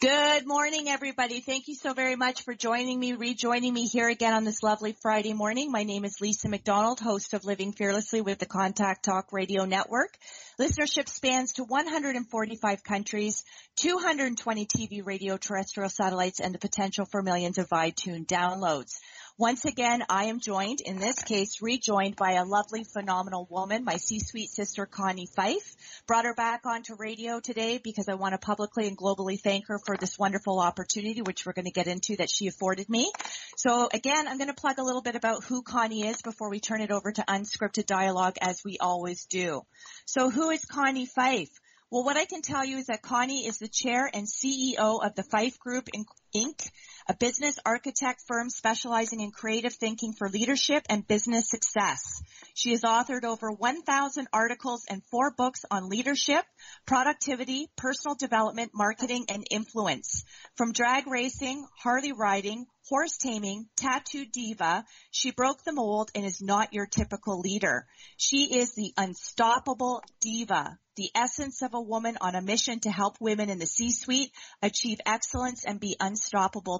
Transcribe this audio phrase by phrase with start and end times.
[0.00, 1.40] Good morning, everybody.
[1.40, 4.96] Thank you so very much for joining me, rejoining me here again on this lovely
[5.02, 5.70] Friday morning.
[5.70, 10.16] My name is Lisa McDonald, host of Living Fearlessly with the Contact Talk Radio Network.
[10.58, 13.44] Listenership spans to 145 countries,
[13.76, 19.00] 220 TV, radio, terrestrial satellites, and the potential for millions of iTunes downloads.
[19.36, 23.96] Once again, I am joined, in this case, rejoined by a lovely, phenomenal woman, my
[23.96, 25.76] C-suite sister, Connie Fife.
[26.06, 29.78] Brought her back onto radio today because I want to publicly and globally thank her
[29.84, 33.12] for this wonderful opportunity, which we're going to get into that she afforded me.
[33.56, 36.60] So again, I'm going to plug a little bit about who Connie is before we
[36.60, 39.62] turn it over to unscripted dialogue as we always do.
[40.06, 41.50] So who is Connie Fife?
[41.90, 45.14] Well, what I can tell you is that Connie is the chair and CEO of
[45.16, 45.88] the Fife Group
[46.34, 46.68] Inc.,
[47.08, 52.22] a business architect firm specializing in creative thinking for leadership and business success.
[52.54, 56.44] She has authored over 1,000 articles and four books on leadership,
[56.86, 60.24] productivity, personal development, marketing, and influence.
[60.56, 66.40] From drag racing, Harley riding, horse taming, tattoo diva, she broke the mold and is
[66.40, 67.86] not your typical leader.
[68.16, 73.16] She is the unstoppable diva, the essence of a woman on a mission to help
[73.20, 76.19] women in the C-suite achieve excellence and be unstoppable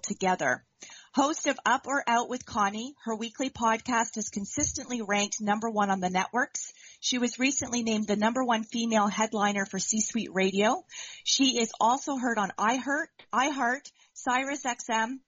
[0.02, 0.64] together.
[1.12, 5.90] Host of Up or Out with Connie, her weekly podcast is consistently ranked number one
[5.90, 6.72] on the networks.
[7.00, 10.84] She was recently named the number one female headliner for C-Suite Radio.
[11.24, 15.18] She is also heard on iHeart, iHeart, Sirius XM,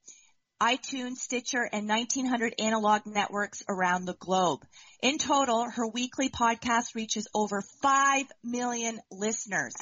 [0.62, 4.64] iTunes, Stitcher, and 1900 analog networks around the globe.
[5.02, 9.74] In total, her weekly podcast reaches over 5 million listeners.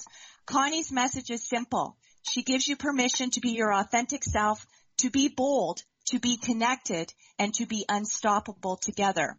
[0.46, 1.98] Connie's message is simple.
[2.22, 4.66] She gives you permission to be your authentic self,
[4.98, 9.38] to be bold, to be connected, and to be unstoppable together.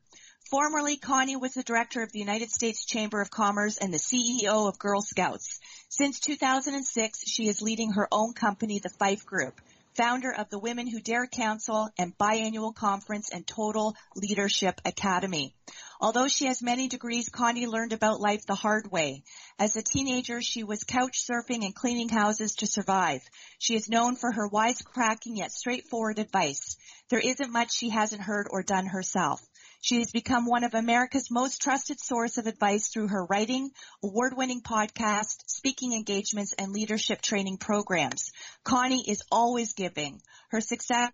[0.50, 4.68] Formerly, Connie was the director of the United States Chamber of Commerce and the CEO
[4.68, 5.60] of Girl Scouts.
[5.90, 9.62] Since 2006, she is leading her own company, the Fife Group
[9.96, 15.54] founder of the Women Who Dare Council and biannual conference and Total Leadership Academy.
[16.02, 19.22] Although she has many degrees, Connie learned about life the hard way.
[19.60, 23.22] As a teenager, she was couch surfing and cleaning houses to survive.
[23.60, 26.76] She is known for her wisecracking yet straightforward advice.
[27.10, 29.42] There isn't much she hasn't heard or done herself.
[29.80, 33.70] She has become one of America's most trusted source of advice through her writing,
[34.04, 38.32] award-winning podcast, speaking engagements, and leadership training programs.
[38.64, 40.20] Connie is always giving.
[40.50, 41.12] Her success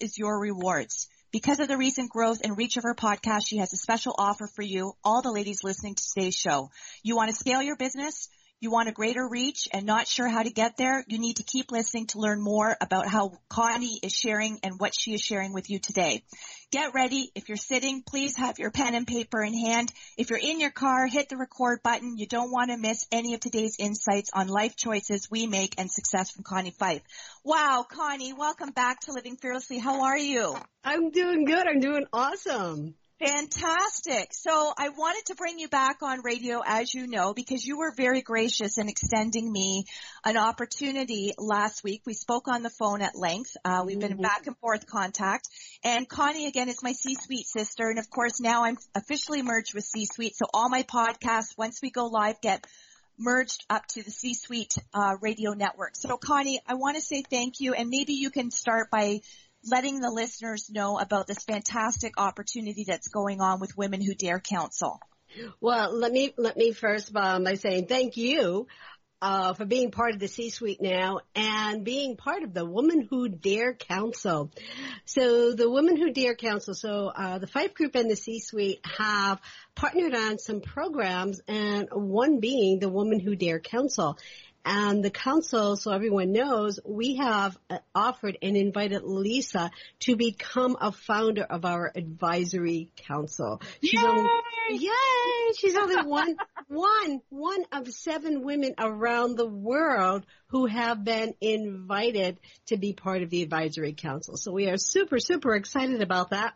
[0.00, 1.06] is your rewards.
[1.36, 4.46] Because of the recent growth and reach of her podcast, she has a special offer
[4.46, 6.70] for you, all the ladies listening to today's show.
[7.02, 8.30] You want to scale your business?
[8.60, 11.42] You want a greater reach and not sure how to get there, you need to
[11.42, 15.52] keep listening to learn more about how Connie is sharing and what she is sharing
[15.52, 16.22] with you today.
[16.70, 17.30] Get ready.
[17.34, 19.92] If you're sitting, please have your pen and paper in hand.
[20.16, 22.16] If you're in your car, hit the record button.
[22.16, 25.90] You don't want to miss any of today's insights on life choices we make and
[25.90, 27.02] success from Connie Fife.
[27.44, 29.78] Wow, Connie, welcome back to Living Fearlessly.
[29.78, 30.56] How are you?
[30.82, 31.66] I'm doing good.
[31.66, 32.94] I'm doing awesome.
[33.18, 34.34] Fantastic.
[34.34, 37.90] So I wanted to bring you back on radio, as you know, because you were
[37.96, 39.86] very gracious in extending me
[40.22, 42.02] an opportunity last week.
[42.04, 43.56] We spoke on the phone at length.
[43.64, 44.20] Uh, we've been mm-hmm.
[44.20, 45.48] back and forth contact.
[45.82, 47.88] And Connie, again, is my C-suite sister.
[47.88, 50.36] And of course, now I'm officially merged with C-suite.
[50.36, 52.66] So all my podcasts, once we go live, get
[53.18, 55.96] merged up to the C-suite uh, radio network.
[55.96, 57.72] So Connie, I want to say thank you.
[57.72, 59.20] And maybe you can start by
[59.66, 64.40] letting the listeners know about this fantastic opportunity that's going on with Women Who Dare
[64.40, 65.00] Council.
[65.60, 68.66] Well, let me let me first um, by saying thank you
[69.20, 73.28] uh, for being part of the C-suite now and being part of the Women Who
[73.28, 74.50] Dare Council.
[75.04, 79.40] So the Women Who Dare Council, so uh, the Fife Group and the C-suite have
[79.74, 84.18] partnered on some programs, and one being the Women Who Dare Council.
[84.68, 89.70] And the council, so everyone knows, we have uh, offered and invited Lisa
[90.00, 93.62] to become a founder of our advisory council.
[93.80, 94.08] She's Yay!
[94.08, 94.28] only,
[94.70, 95.52] yay!
[95.58, 96.36] She's only one,
[96.68, 103.22] one, one of seven women around the world who have been invited to be part
[103.22, 104.36] of the advisory council.
[104.36, 106.54] So we are super, super excited about that.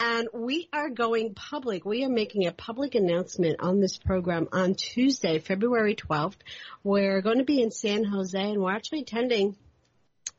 [0.00, 1.84] And we are going public.
[1.84, 6.38] We are making a public announcement on this program on Tuesday, February 12th.
[6.84, 9.56] We're going to be in San Jose and we're actually attending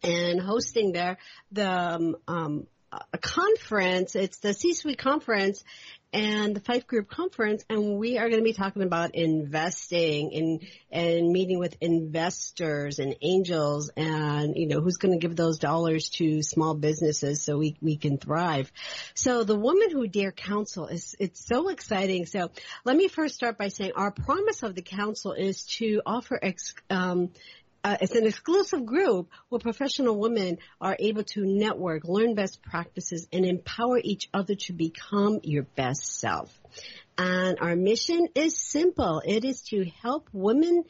[0.02, 1.18] and hosting there
[1.52, 4.16] the um, um, a conference.
[4.16, 5.64] It's the C-suite conference
[6.12, 10.68] and the Fife Group conference, and we are going to be talking about investing and
[10.92, 16.10] and meeting with investors and angels, and you know who's going to give those dollars
[16.10, 18.72] to small businesses so we we can thrive.
[19.14, 22.26] So the Woman Who Dare Council is it's so exciting.
[22.26, 22.50] So
[22.86, 26.74] let me first start by saying our promise of the council is to offer ex,
[26.90, 27.30] um,
[27.84, 33.28] uh, it's an exclusive group where professional women are able to network, learn best practices,
[33.32, 36.54] and empower each other to become your best self.
[37.18, 39.22] And our mission is simple.
[39.26, 40.84] It is to help women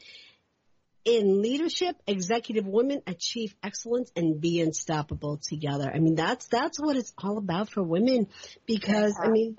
[1.04, 5.90] in leadership, executive women achieve excellence and be unstoppable together.
[5.92, 8.28] I mean, that's, that's what it's all about for women
[8.66, 9.56] because, I mean,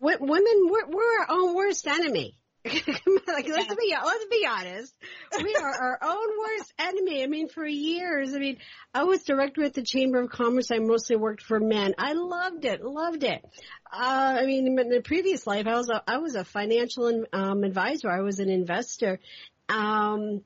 [0.00, 2.38] w- women, we're, we're our own worst enemy.
[3.28, 4.94] like let's be let's be honest.
[5.42, 7.22] We are our own worst enemy.
[7.22, 8.58] I mean, for years, I mean,
[8.92, 10.70] I was director at the Chamber of Commerce.
[10.70, 11.94] I mostly worked for men.
[11.98, 13.44] I loved it, loved it.
[13.92, 17.64] Uh, I mean, in the previous life, I was a I was a financial um,
[17.64, 18.10] advisor.
[18.10, 19.20] I was an investor.
[19.68, 20.42] Um,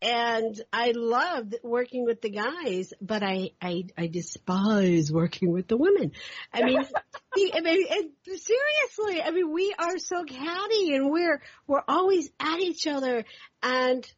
[0.00, 5.76] and I loved working with the guys, but I, I, I despise working with the
[5.76, 6.12] women.
[6.52, 6.78] I mean,
[7.36, 12.60] I mean, it, seriously, I mean, we are so catty and we're, we're always at
[12.60, 13.24] each other
[13.62, 14.10] and,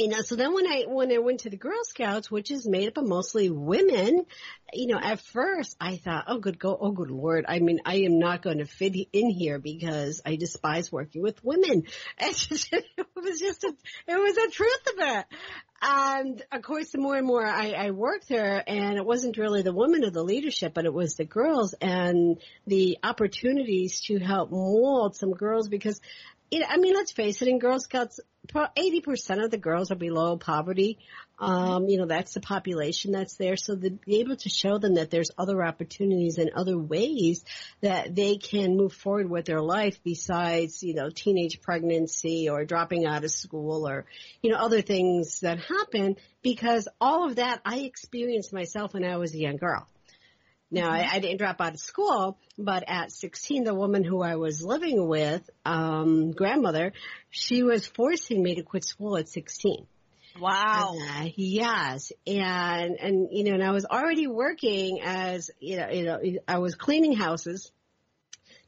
[0.00, 2.66] you know, so then when I, when I went to the Girl Scouts, which is
[2.66, 4.24] made up of mostly women,
[4.72, 7.44] you know, at first I thought, oh good, go, oh good lord.
[7.46, 11.44] I mean, I am not going to fit in here because I despise working with
[11.44, 11.82] women.
[12.18, 13.74] Just, it was just, a,
[14.06, 15.26] it was the truth of it.
[15.82, 19.62] And of course, the more and more I, I worked there, and it wasn't really
[19.62, 24.50] the women of the leadership, but it was the girls and the opportunities to help
[24.50, 26.00] mold some girls because
[26.58, 28.18] know, I mean, let's face it, in Girl Scouts,
[28.52, 30.98] 80% of the girls are below poverty.
[31.38, 33.56] Um, you know, that's the population that's there.
[33.56, 37.44] So to be able to show them that there's other opportunities and other ways
[37.80, 43.06] that they can move forward with their life besides, you know, teenage pregnancy or dropping
[43.06, 44.04] out of school or,
[44.42, 49.16] you know, other things that happen because all of that I experienced myself when I
[49.16, 49.86] was a young girl.
[50.70, 54.36] Now, I, I, didn't drop out of school, but at 16, the woman who I
[54.36, 56.92] was living with, um, grandmother,
[57.28, 59.86] she was forcing me to quit school at 16.
[60.38, 60.94] Wow.
[60.96, 62.12] Uh, yes.
[62.24, 66.58] And, and, you know, and I was already working as, you know, you know, I
[66.58, 67.72] was cleaning houses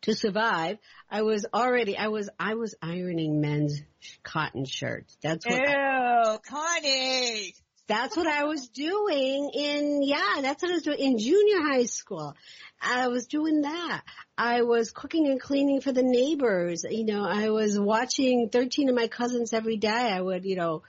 [0.02, 0.78] to survive.
[1.08, 3.80] I was already, I was, I was ironing men's
[4.24, 5.16] cotton shirts.
[5.22, 5.54] That's what.
[5.54, 7.54] Ew, I, Connie.
[7.88, 11.84] That's what I was doing in, yeah, that's what I was doing in junior high
[11.84, 12.34] school.
[12.80, 14.02] I was doing that.
[14.36, 16.84] I was cooking and cleaning for the neighbors.
[16.88, 19.88] You know, I was watching 13 of my cousins every day.
[19.88, 20.82] I would, you know,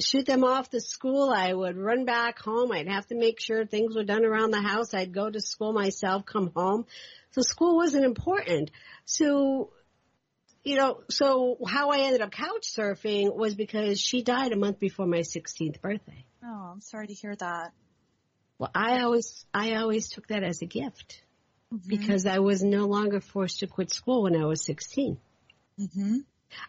[0.00, 1.30] shoot them off to school.
[1.34, 2.72] I would run back home.
[2.72, 4.94] I'd have to make sure things were done around the house.
[4.94, 6.86] I'd go to school myself, come home.
[7.32, 8.70] So school wasn't important.
[9.04, 9.70] So
[10.68, 14.78] you know, so how I ended up couch surfing was because she died a month
[14.78, 16.26] before my 16th birthday.
[16.44, 17.72] Oh, I'm sorry to hear that.
[18.58, 21.22] Well, I always, I always took that as a gift
[21.72, 21.88] mm-hmm.
[21.88, 25.16] because I was no longer forced to quit school when I was 16.
[25.80, 26.16] Mm-hmm.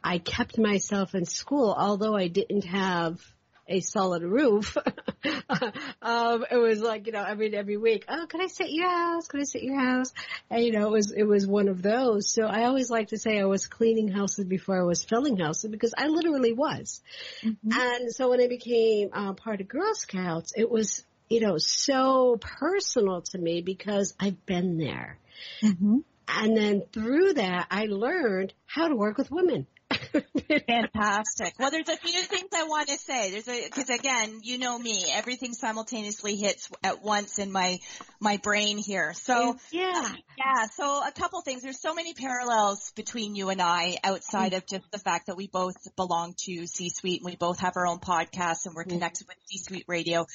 [0.01, 3.19] I kept myself in school, although I didn't have
[3.69, 4.75] a solid roof.
[6.01, 8.89] um, it was like, you know, every, every week, oh, can I sit at your
[8.89, 9.27] house?
[9.27, 10.11] Can I sit at your house?
[10.49, 12.33] And, you know, it was, it was one of those.
[12.33, 15.69] So I always like to say I was cleaning houses before I was filling houses
[15.69, 17.01] because I literally was.
[17.43, 17.79] Mm-hmm.
[17.79, 22.37] And so when I became uh, part of Girl Scouts, it was, you know, so
[22.41, 25.19] personal to me because I've been there.
[25.61, 25.97] Mm-hmm.
[26.27, 29.67] And then through that, I learned how to work with women.
[30.67, 31.53] Fantastic.
[31.59, 33.31] Well, there's a few things I want to say.
[33.31, 37.79] There's a because again, you know me, everything simultaneously hits at once in my
[38.19, 39.13] my brain here.
[39.13, 40.65] So yeah, yeah.
[40.75, 41.61] So a couple things.
[41.61, 45.47] There's so many parallels between you and I outside of just the fact that we
[45.47, 48.91] both belong to C-suite and we both have our own podcasts and we're mm-hmm.
[48.91, 50.25] connected with C-suite radio.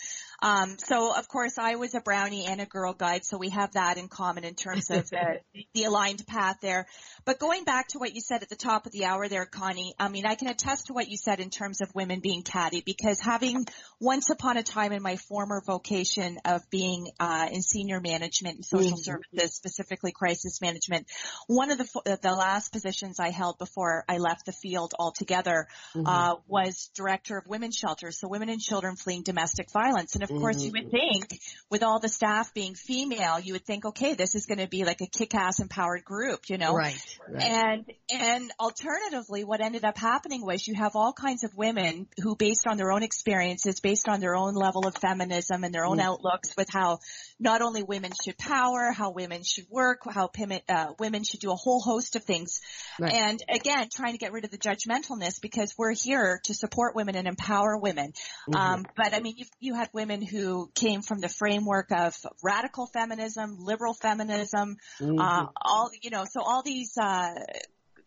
[0.42, 3.72] Um, so of course I was a brownie and a girl guide, so we have
[3.72, 5.40] that in common in terms of the,
[5.74, 6.86] the aligned path there.
[7.24, 9.94] But going back to what you said at the top of the hour there, Connie,
[9.98, 12.82] I mean, I can attest to what you said in terms of women being catty
[12.84, 13.66] because having
[14.00, 18.64] once upon a time in my former vocation of being uh, in senior management and
[18.64, 19.18] social mm-hmm.
[19.32, 21.06] services, specifically crisis management,
[21.46, 26.06] one of the the last positions I held before I left the field altogether mm-hmm.
[26.06, 30.14] uh, was director of women's shelters, so women and children fleeing domestic violence.
[30.14, 30.40] And of mm-hmm.
[30.40, 31.38] course, you would think
[31.70, 34.84] with all the staff being female, you would think, okay, this is going to be
[34.84, 36.74] like a kick-ass empowered group, you know?
[36.74, 37.42] Right, right.
[37.42, 42.36] And and alternatively, what ended up happening was you have all kinds of women who,
[42.36, 45.98] based on their own experiences, based on their own level of feminism and their own
[45.98, 46.08] mm-hmm.
[46.08, 46.98] outlooks with how
[47.44, 50.30] not only women should power, how women should work, how
[50.68, 52.60] uh, women should do a whole host of things.
[52.98, 53.12] Right.
[53.12, 57.14] And again, trying to get rid of the judgmentalness because we're here to support women
[57.16, 58.12] and empower women.
[58.48, 58.56] Mm-hmm.
[58.56, 62.86] Um, but I mean, you, you had women who came from the framework of radical
[62.86, 65.18] feminism, liberal feminism, mm-hmm.
[65.20, 67.34] uh, all, you know, so all these, uh,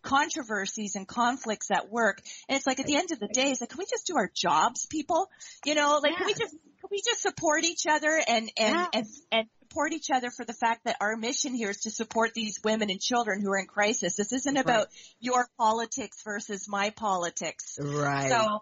[0.02, 2.22] controversies and conflicts at work.
[2.48, 4.16] And it's like at the end of the day, it's like, can we just do
[4.16, 5.30] our jobs, people?
[5.66, 6.18] You know, like, yeah.
[6.18, 8.88] can we just, can we just support each other and, and, yeah.
[8.94, 12.34] and, and support each other for the fact that our mission here is to support
[12.34, 14.16] these women and children who are in crisis.
[14.16, 14.66] This isn't right.
[14.66, 14.88] about
[15.20, 17.78] your politics versus my politics.
[17.80, 18.30] Right.
[18.30, 18.60] So,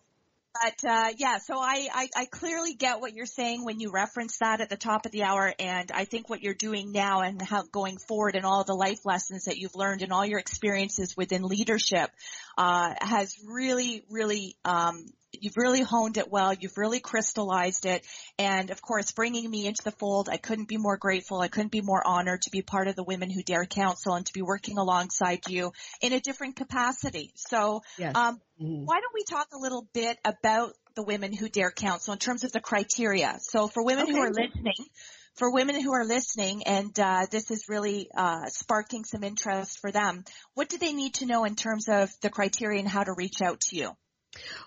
[0.64, 4.38] but uh, yeah, so I, I, I clearly get what you're saying when you reference
[4.38, 7.42] that at the top of the hour, and I think what you're doing now and
[7.42, 11.16] how going forward and all the life lessons that you've learned and all your experiences
[11.18, 12.10] within leadership
[12.58, 15.06] uh, has really, really um,
[15.42, 16.54] you've really honed it well.
[16.54, 18.06] You've really crystallized it.
[18.38, 21.42] And of course, bringing me into the fold, I couldn't be more grateful.
[21.42, 24.26] I couldn't be more honored to be part of the Women Who Dare Council and
[24.26, 27.32] to be working alongside you in a different capacity.
[27.36, 28.16] So, yes.
[28.16, 28.86] um, mm-hmm.
[28.86, 32.44] why don't we talk a little bit about the Women Who Dare Council in terms
[32.44, 33.38] of the criteria?
[33.40, 34.14] So for women okay.
[34.14, 34.88] who are listening,
[35.36, 39.92] for women who are listening and uh, this is really uh, sparking some interest for
[39.92, 40.24] them,
[40.54, 43.42] what do they need to know in terms of the criteria and how to reach
[43.42, 43.92] out to you?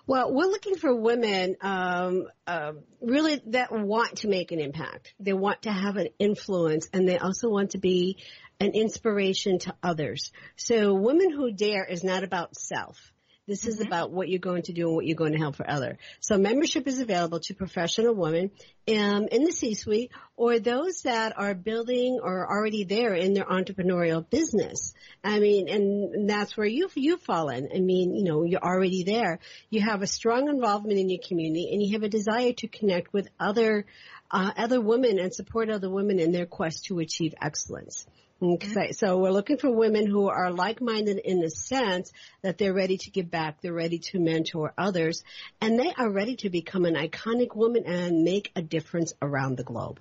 [0.07, 5.13] Well, we're looking for women um, uh, really that want to make an impact.
[5.19, 8.17] They want to have an influence, and they also want to be
[8.59, 10.31] an inspiration to others.
[10.55, 13.11] So, Women Who Dare is not about self.
[13.49, 13.87] This is mm-hmm.
[13.87, 15.97] about what you're going to do and what you're going to help for other.
[16.19, 18.51] So membership is available to professional women
[18.87, 24.27] um, in the C-suite or those that are building or already there in their entrepreneurial
[24.29, 24.93] business.
[25.23, 27.69] I mean, and that's where you you fall in.
[27.75, 29.39] I mean, you know, you're already there.
[29.71, 33.11] You have a strong involvement in your community, and you have a desire to connect
[33.11, 33.85] with other
[34.31, 38.05] uh, other women and support other women in their quest to achieve excellence.
[38.41, 42.97] Okay, so we're looking for women who are like-minded in the sense that they're ready
[42.97, 45.25] to give back, they're ready to mentor others,
[45.59, 49.65] and they are ready to become an iconic woman and make a difference around the
[49.65, 49.99] globe.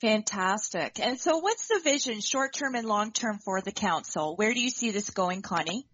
[0.00, 0.98] Fantastic.
[0.98, 4.34] And so what's the vision, short-term and long-term for the council?
[4.34, 5.86] Where do you see this going, Connie?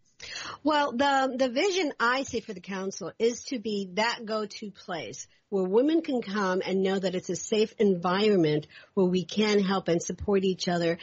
[0.63, 5.27] Well, the the vision I see for the council is to be that go-to place
[5.51, 9.89] where women can come and know that it's a safe environment where we can help
[9.89, 10.99] and support each other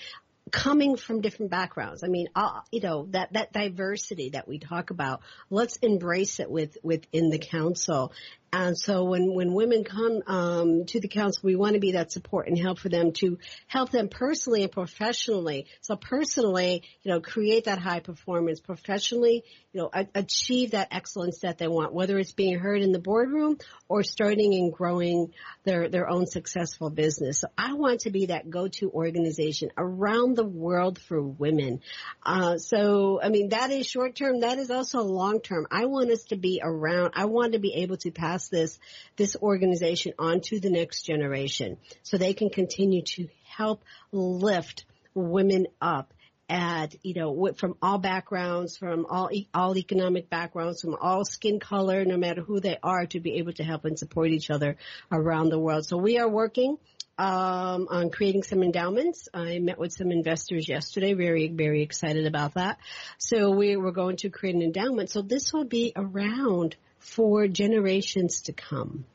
[0.52, 2.04] coming from different backgrounds.
[2.04, 6.50] I mean, uh, you know, that, that diversity that we talk about, let's embrace it
[6.50, 8.12] with, within the council
[8.54, 12.12] and so when, when women come um, to the council, we want to be that
[12.12, 15.68] support and help for them to help them personally and professionally.
[15.80, 18.60] So personally, you know, create that high performance.
[18.60, 22.92] Professionally, you know, a- achieve that excellence that they want, whether it's being heard in
[22.92, 25.32] the boardroom or starting and growing
[25.64, 27.40] their their own successful business.
[27.40, 31.80] So I want to be that go-to organization around the world for women.
[32.26, 34.42] Uh, so I mean, that is short term.
[34.42, 35.68] That is also long term.
[35.72, 37.14] I want us to be around.
[37.16, 38.80] I want to be able to pass pass this,
[39.18, 45.68] this organization on to the next generation so they can continue to help lift women
[45.82, 46.14] up
[46.50, 52.04] at, you know, from all backgrounds, from all, all economic backgrounds, from all skin color,
[52.04, 54.76] no matter who they are, to be able to help and support each other
[55.12, 55.86] around the world.
[55.86, 56.78] So we are working
[57.18, 59.30] um, on creating some endowments.
[59.34, 61.14] I met with some investors yesterday.
[61.14, 62.80] Very, very excited about that.
[63.18, 65.10] So we were going to create an endowment.
[65.10, 69.06] So this will be around for generations to come.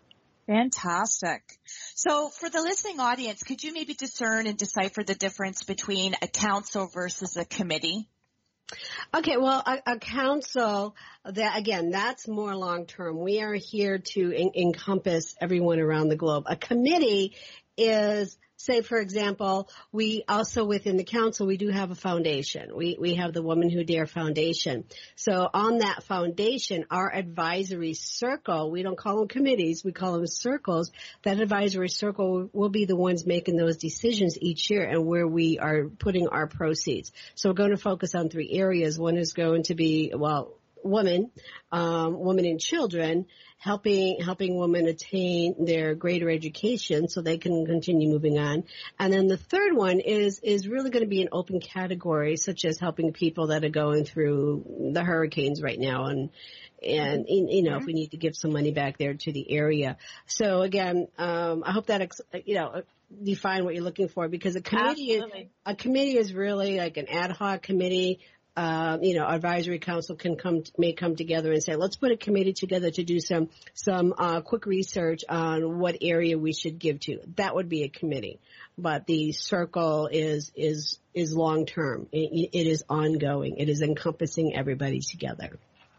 [0.46, 1.42] Fantastic.
[1.94, 6.28] So for the listening audience, could you maybe discern and decipher the difference between a
[6.28, 8.08] council versus a committee?
[9.14, 13.18] Okay, well, a, a council, that again, that's more long term.
[13.18, 16.44] We are here to en- encompass everyone around the globe.
[16.46, 17.36] A committee
[17.76, 22.74] is say, for example, we also within the council, we do have a foundation.
[22.74, 24.84] We, we have the Woman Who Dare Foundation.
[25.14, 30.26] So on that foundation, our advisory circle, we don't call them committees, we call them
[30.26, 30.90] circles.
[31.22, 35.58] That advisory circle will be the ones making those decisions each year and where we
[35.58, 37.12] are putting our proceeds.
[37.34, 38.98] So we're going to focus on three areas.
[38.98, 40.54] One is going to be, well,
[40.86, 41.30] women,
[41.72, 43.26] um, women and children,
[43.58, 48.64] helping helping women attain their greater education so they can continue moving on.
[48.98, 52.64] And then the third one is is really going to be an open category, such
[52.64, 56.30] as helping people that are going through the hurricanes right now and
[56.82, 59.96] and you know if we need to give some money back there to the area.
[60.26, 62.82] So again, um, I hope that ex- you know
[63.22, 65.24] define what you're looking for because a committee is,
[65.64, 68.20] a committee is really like an ad hoc committee
[68.56, 72.16] uh, you know, advisory council can come, may come together and say, let's put a
[72.16, 77.00] committee together to do some, some, uh, quick research on what area we should give
[77.00, 77.20] to.
[77.36, 78.40] That would be a committee.
[78.78, 82.08] But the circle is, is, is long term.
[82.12, 83.56] It, it is ongoing.
[83.58, 85.58] It is encompassing everybody together.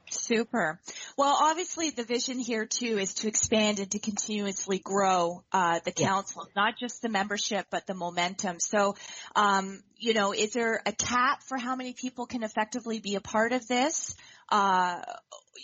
[0.10, 0.80] Super.
[1.18, 5.92] Well, obviously the vision here too is to expand and to continuously grow uh, the
[5.92, 8.60] council, not just the membership, but the momentum.
[8.60, 8.96] So,
[9.36, 13.22] um, you know, is there a cap for how many people can effectively be a
[13.22, 14.16] part of this?
[14.50, 15.02] Uh,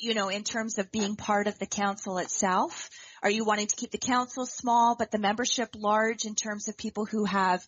[0.01, 2.89] you know, in terms of being part of the council itself?
[3.21, 6.77] Are you wanting to keep the council small, but the membership large in terms of
[6.77, 7.65] people who have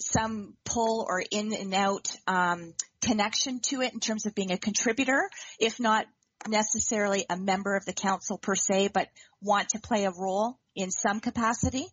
[0.00, 4.58] some pull or in and out um, connection to it in terms of being a
[4.58, 5.30] contributor,
[5.60, 6.06] if not
[6.48, 9.08] necessarily a member of the council per se, but
[9.42, 11.86] want to play a role in some capacity?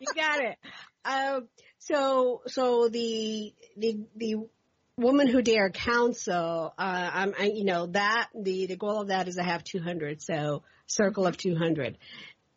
[0.00, 0.56] you got it.
[1.04, 1.48] Um,
[1.78, 4.36] so, so the, the, the
[4.96, 9.28] Woman Who Dare Council, uh, I'm, I, you know, that, the, the goal of that
[9.28, 11.98] is to have 200, so circle of 200.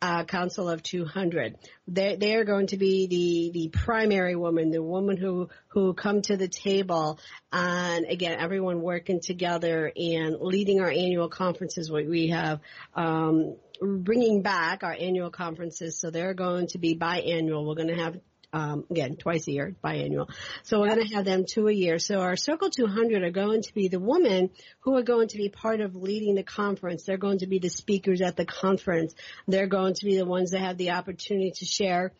[0.02, 1.56] Uh, Council of 200.
[1.88, 6.20] They they are going to be the the primary woman, the woman who who come
[6.22, 7.18] to the table,
[7.50, 11.90] and again, everyone working together and leading our annual conferences.
[11.90, 12.60] What we have.
[12.94, 17.66] Um, bringing back our annual conferences, so they're going to be biannual.
[17.66, 18.18] We're going to have
[18.54, 20.30] um, again, twice a year, biannual.
[20.62, 21.98] So we're going to have them two a year.
[21.98, 25.48] So our Circle 200 are going to be the women who are going to be
[25.48, 27.02] part of leading the conference.
[27.02, 29.16] They're going to be the speakers at the conference.
[29.48, 32.12] They're going to be the ones that have the opportunity to share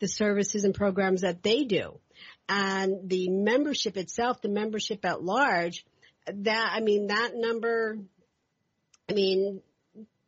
[0.00, 2.00] the services and programs that they do.
[2.48, 5.84] And the membership itself, the membership at large,
[6.26, 7.98] that, I mean, that number,
[9.10, 9.60] I mean,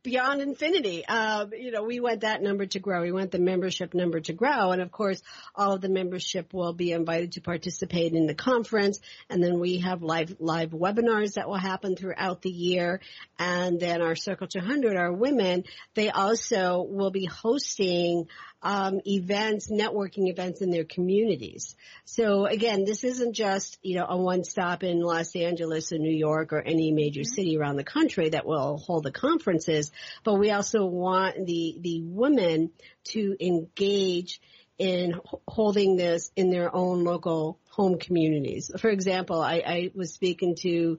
[0.04, 1.04] beyond infinity.
[1.08, 3.00] Uh, you know, we want that number to grow.
[3.00, 4.70] We want the membership number to grow.
[4.70, 5.20] And of course,
[5.56, 9.00] all of the membership will be invited to participate in the conference.
[9.28, 13.00] And then we have live, live webinars that will happen throughout the year.
[13.38, 15.64] And then our Circle 200, our women,
[15.94, 18.28] they also will be hosting
[18.64, 21.76] um, events, networking events in their communities.
[22.06, 26.16] So again, this isn't just you know a one stop in Los Angeles or New
[26.16, 27.34] York or any major mm-hmm.
[27.34, 29.92] city around the country that will hold the conferences,
[30.24, 32.70] but we also want the the women
[33.04, 34.40] to engage
[34.78, 38.70] in holding this in their own local home communities.
[38.78, 40.98] For example, I, I was speaking to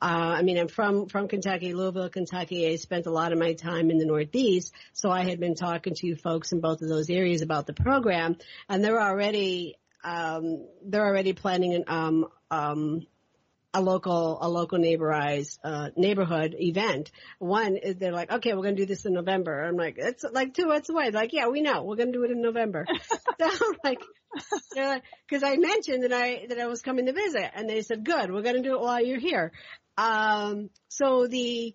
[0.00, 2.70] uh, I mean, I'm from, from Kentucky, Louisville, Kentucky.
[2.70, 4.74] I spent a lot of my time in the Northeast.
[4.92, 8.36] So I had been talking to folks in both of those areas about the program
[8.68, 13.06] and they're already, um, they're already planning an, um, um,
[13.76, 17.10] a local a local neighborized uh, neighborhood event.
[17.38, 19.62] One is they're like, okay, we're gonna do this in November.
[19.62, 21.10] I'm like, it's like two months away.
[21.10, 22.86] They're like, yeah, we know, we're gonna do it in November.
[23.40, 24.00] so I'm like,
[25.28, 28.32] because I mentioned that I that I was coming to visit, and they said, good,
[28.32, 29.52] we're gonna do it while you're here.
[29.98, 31.74] Um, so the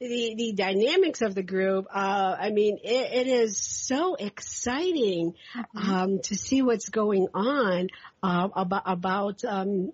[0.00, 5.90] the the dynamics of the group, uh, I mean, it, it is so exciting mm-hmm.
[5.90, 7.88] um, to see what's going on
[8.22, 9.92] uh, about about um,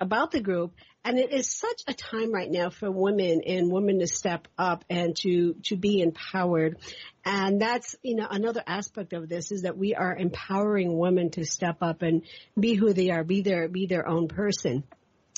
[0.00, 0.74] about the group.
[1.04, 4.84] And it is such a time right now for women and women to step up
[4.88, 6.78] and to, to be empowered.
[7.24, 11.44] And that's, you know, another aspect of this is that we are empowering women to
[11.44, 12.22] step up and
[12.58, 14.84] be who they are, be their, be their own person.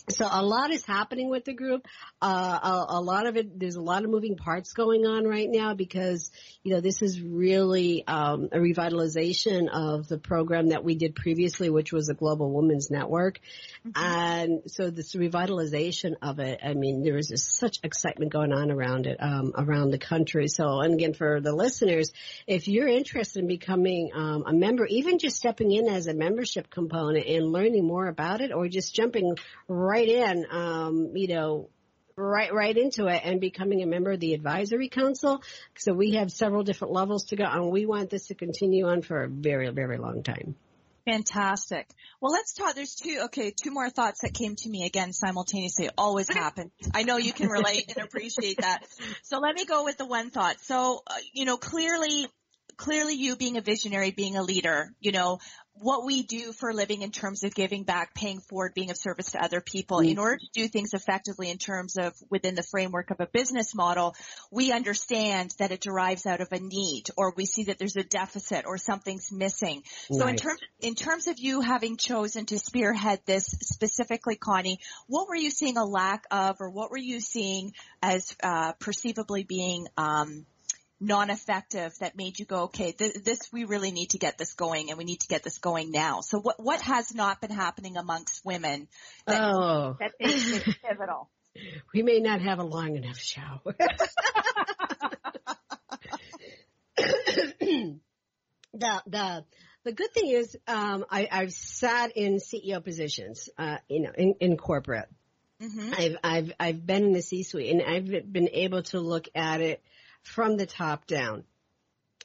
[0.09, 1.87] So a lot is happening with the group.
[2.23, 5.49] Uh, a, a, lot of it, there's a lot of moving parts going on right
[5.51, 6.31] now because,
[6.63, 11.71] you know, this is really, um, a revitalization of the program that we did previously,
[11.71, 13.41] which was a Global Women's Network.
[13.87, 14.03] Mm-hmm.
[14.05, 19.07] And so this revitalization of it, I mean, there is such excitement going on around
[19.07, 20.47] it, um, around the country.
[20.47, 22.13] So, and again, for the listeners,
[22.47, 26.71] if you're interested in becoming, um, a member, even just stepping in as a membership
[26.71, 31.71] component and learning more about it or just jumping right right in, um, you know,
[32.17, 35.43] right right into it and becoming a member of the advisory council.
[35.77, 39.03] So we have several different levels to go, and we want this to continue on
[39.03, 40.57] for a very very long time.
[41.07, 41.89] Fantastic.
[42.21, 42.75] Well, let's talk.
[42.75, 45.87] There's two, okay, two more thoughts that came to me again simultaneously.
[45.87, 46.73] It always happens.
[46.93, 48.85] I know you can relate and appreciate that.
[49.23, 50.61] So let me go with the one thought.
[50.61, 52.27] So, uh, you know, clearly,
[52.77, 55.39] clearly you being a visionary, being a leader, you know,
[55.79, 58.97] what we do for a living in terms of giving back, paying forward, being of
[58.97, 60.01] service to other people.
[60.01, 63.75] In order to do things effectively in terms of within the framework of a business
[63.75, 64.15] model,
[64.51, 68.03] we understand that it derives out of a need or we see that there's a
[68.03, 69.83] deficit or something's missing.
[70.11, 75.29] So in terms, in terms of you having chosen to spearhead this specifically, Connie, what
[75.29, 79.87] were you seeing a lack of or what were you seeing as, uh, perceivably being,
[79.99, 80.47] um,
[81.01, 84.89] non-effective that made you go, okay, th- this, we really need to get this going
[84.91, 86.21] and we need to get this going now.
[86.21, 88.89] So what, what has not been happening amongst women
[89.27, 91.31] that, Oh, that is is pivotal?
[91.95, 93.61] we may not have a long enough show.
[98.75, 99.45] the the
[99.85, 104.35] the good thing is um, I, I've sat in CEO positions, uh, you know, in,
[104.41, 105.09] in corporate.
[105.61, 109.61] hmm I've I've I've been in the C-suite and I've been able to look at
[109.61, 109.83] it
[110.27, 111.45] from the top down,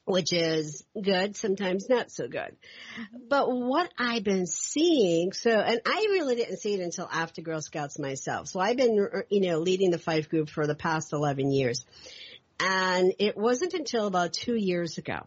[0.06, 2.56] which is good, sometimes not so good.
[3.30, 7.62] But what I've been seeing, so and I really didn't see it until after Girl
[7.62, 8.48] Scouts myself.
[8.48, 8.96] So I've been,
[9.30, 11.86] you know, leading the Fife group for the past 11 years.
[12.60, 15.26] And it wasn't until about two years ago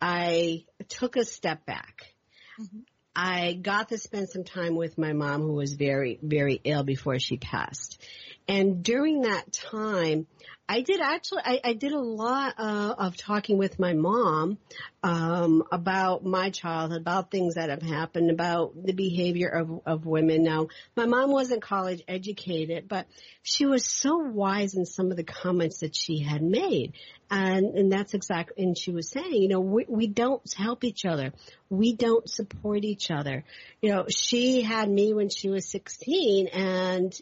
[0.00, 2.14] I took a step back.
[2.60, 2.84] Mhm.
[3.14, 7.18] I got to spend some time with my mom who was very, very ill before
[7.18, 8.02] she passed.
[8.46, 10.26] And during that time,
[10.68, 14.58] I did actually, I, I did a lot uh, of talking with my mom
[15.02, 20.42] um, about my childhood, about things that have happened, about the behavior of, of women.
[20.42, 23.06] Now, my mom wasn't college educated, but
[23.42, 26.94] she was so wise in some of the comments that she had made.
[27.30, 31.04] And, and that's exactly, and she was saying, you know, we, we don't help each
[31.04, 31.32] other.
[31.68, 33.44] We don't support each other.
[33.80, 37.12] You know, she had me when she was 16 and,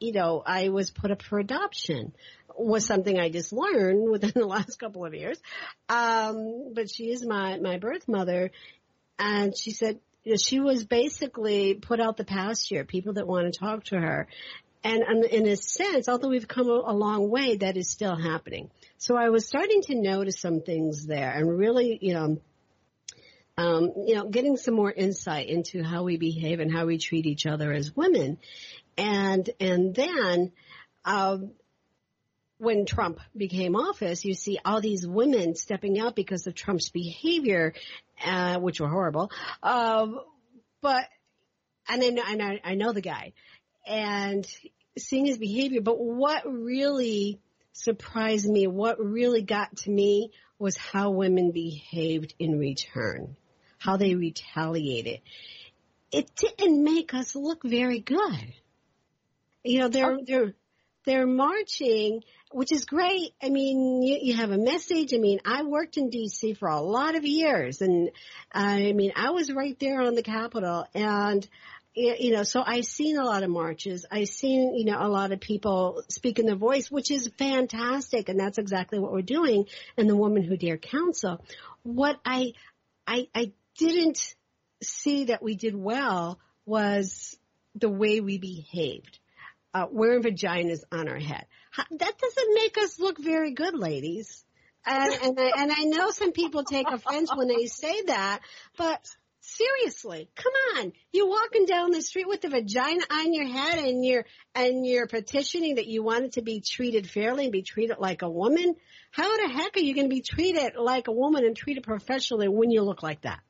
[0.00, 2.12] you know, I was put up for adoption
[2.56, 5.38] was something I just learned within the last couple of years.
[5.88, 8.50] Um, but she is my, my birth mother
[9.18, 13.52] and she said, you know, she was basically put out the pasture, people that want
[13.52, 14.28] to talk to her.
[14.84, 18.68] And, in a sense, although we've come a, a long way, that is still happening.
[18.98, 22.40] So I was starting to notice some things there and really, you know,
[23.56, 27.26] um, you know, getting some more insight into how we behave and how we treat
[27.26, 28.38] each other as women.
[28.96, 30.52] And, and then,
[31.04, 31.52] um,
[32.62, 37.74] when Trump became office, you see all these women stepping out because of Trump's behavior,
[38.24, 39.32] uh, which were horrible.
[39.64, 40.20] Um,
[40.80, 41.08] but,
[41.88, 43.32] and I know, and I, I know the guy
[43.84, 44.46] and
[44.96, 47.40] seeing his behavior, but what really
[47.72, 53.36] surprised me, what really got to me was how women behaved in return,
[53.78, 55.20] how they retaliated.
[56.12, 58.54] It didn't make us look very good.
[59.64, 60.54] You know, they're, they're,
[61.04, 62.22] they're marching,
[62.52, 63.34] which is great.
[63.42, 65.12] I mean, you, you have a message.
[65.14, 68.10] I mean, I worked in DC for a lot of years and
[68.52, 71.46] I mean, I was right there on the Capitol and
[71.94, 74.06] you know, so I've seen a lot of marches.
[74.10, 78.30] I've seen, you know, a lot of people speaking their voice, which is fantastic.
[78.30, 79.66] And that's exactly what we're doing
[79.98, 81.44] in the Woman Who Dare Council.
[81.82, 82.54] What I,
[83.06, 84.34] I, I didn't
[84.82, 87.36] see that we did well was
[87.74, 89.18] the way we behaved.
[89.74, 91.46] Uh, wearing vaginas on our head.
[91.76, 94.44] That doesn't make us look very good, ladies.
[94.84, 98.40] And, and, I, and I know some people take offense when they say that,
[98.76, 99.08] but
[99.40, 100.92] seriously, come on.
[101.12, 105.06] You're walking down the street with a vagina on your head and you're, and you're
[105.06, 108.74] petitioning that you want it to be treated fairly and be treated like a woman.
[109.12, 112.48] How the heck are you going to be treated like a woman and treated professionally
[112.48, 113.40] when you look like that?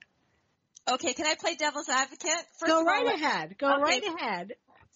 [0.91, 2.31] Okay, can I play devil's advocate?
[2.59, 3.57] First Go right all, ahead.
[3.57, 3.83] Go Okay.
[3.83, 4.53] right ahead.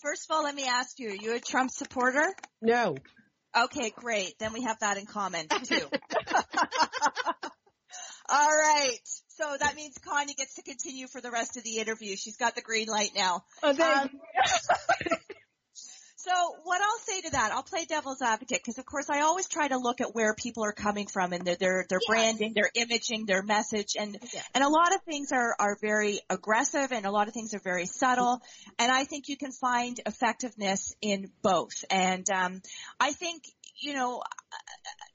[0.06, 2.32] First of all, let me ask you, are you a Trump supporter?
[2.62, 2.96] No.
[3.64, 4.38] Okay, great.
[4.38, 5.90] Then we have that in common too.
[8.28, 9.00] All right.
[9.26, 12.14] So that means Connie gets to continue for the rest of the interview.
[12.14, 13.42] She's got the green light now.
[13.64, 14.10] Oh, Um,
[16.26, 19.46] So what I'll say to that, I'll play devil's advocate because of course I always
[19.46, 22.08] try to look at where people are coming from and their their, their Yes.
[22.08, 24.42] branding, their imaging, their message, and Yeah.
[24.52, 27.60] and a lot of things are are very aggressive and a lot of things are
[27.62, 28.42] very subtle,
[28.78, 31.84] and I think you can find effectiveness in both.
[31.90, 32.60] And um,
[32.98, 33.44] I think
[33.80, 34.20] you know,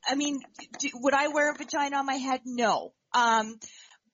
[0.08, 0.40] I mean,
[0.80, 2.42] do, would I wear a vagina on my head?
[2.46, 2.94] No.
[3.14, 3.60] Um,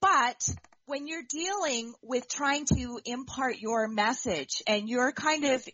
[0.02, 0.50] but
[0.88, 5.68] when you're dealing with trying to impart your message and you're kind of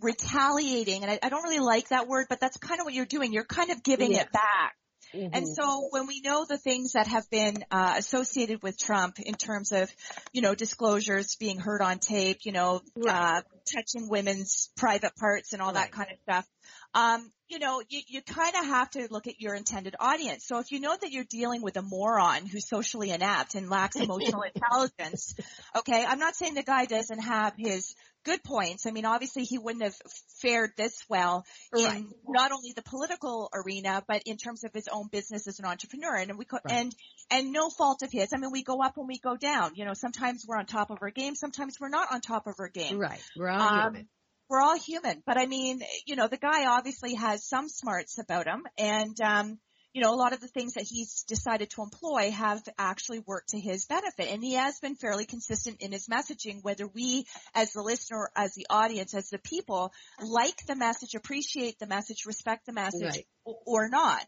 [0.00, 3.06] retaliating, and I, I don't really like that word, but that's kind of what you're
[3.06, 3.32] doing.
[3.32, 4.22] You're kind of giving Yeah.
[4.22, 4.74] it back.
[5.14, 5.30] Mhm.
[5.32, 9.34] And so when we know the things that have been uh, associated with Trump in
[9.34, 9.90] terms of,
[10.32, 13.14] you know, disclosures being heard on tape, you know, Right.
[13.14, 15.84] uh, touching women's private parts and all Right.
[15.84, 16.46] that kind of stuff,
[16.94, 20.46] um, you know, you, you kind of have to look at your intended audience.
[20.46, 23.96] So if you know that you're dealing with a moron who's socially inept and lacks
[23.96, 25.34] emotional intelligence,
[25.76, 28.86] okay, I'm not saying the guy doesn't have his good points.
[28.86, 29.94] I mean, obviously he wouldn't have
[30.40, 31.44] fared this well
[31.76, 35.66] in not only the political arena, but in terms of his own business as an
[35.66, 36.16] entrepreneur.
[36.16, 36.74] And we co- Right.
[36.74, 36.94] and
[37.30, 38.30] and no fault of his.
[38.32, 39.72] I mean, we go up and we go down.
[39.74, 42.54] You know, sometimes we're on top of our game, sometimes we're not on top of
[42.58, 42.98] our game.
[42.98, 43.22] Right.
[43.36, 44.08] We're all Um.
[44.48, 48.46] We're all human, but I mean, you know, the guy obviously has some smarts about
[48.46, 49.58] him, and um,
[49.94, 53.50] you know, a lot of the things that he's decided to employ have actually worked
[53.50, 56.62] to his benefit, and he has been fairly consistent in his messaging.
[56.62, 61.78] Whether we, as the listener, as the audience, as the people, like the message, appreciate
[61.78, 63.26] the message, respect the message, Right.
[63.44, 64.26] or not.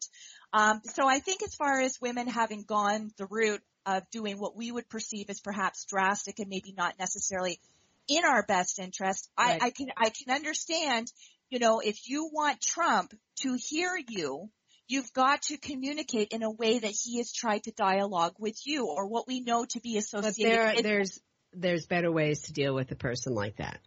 [0.53, 4.57] Um, so I think as far as women having gone the route of doing what
[4.57, 7.59] we would perceive as perhaps drastic and maybe not necessarily
[8.09, 9.63] in our best interest, Right.
[9.63, 11.11] I, I can I can understand.
[11.49, 14.51] You know, if you want Trump to hear you,
[14.89, 18.87] you've got to communicate in a way that he has tried to dialogue with you,
[18.87, 20.43] or what we know to be But associated.
[20.43, 21.21] there, with there's,
[21.53, 23.81] there's better ways to deal with a person like that.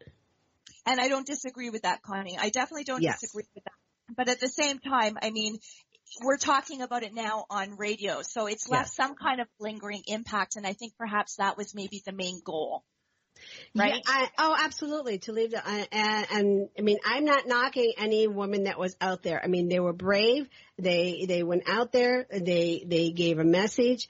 [0.85, 2.37] And I don't disagree with that, Connie.
[2.39, 3.19] I definitely don't Yes.
[3.19, 4.15] disagree with that.
[4.15, 5.57] But at the same time, I mean,
[6.23, 8.95] we're talking about it now on radio, so it's left Yes.
[8.95, 12.83] some kind of lingering impact, and I think perhaps that was maybe the main goal.
[13.75, 13.93] Right?
[13.93, 15.19] Yeah, I, oh, absolutely.
[15.19, 18.95] To leave the, I- and, and I mean, I'm not knocking any woman that was
[19.01, 19.41] out there.
[19.43, 20.47] I mean, they were brave.
[20.77, 22.25] They, they went out there.
[22.31, 24.07] They, they gave a message.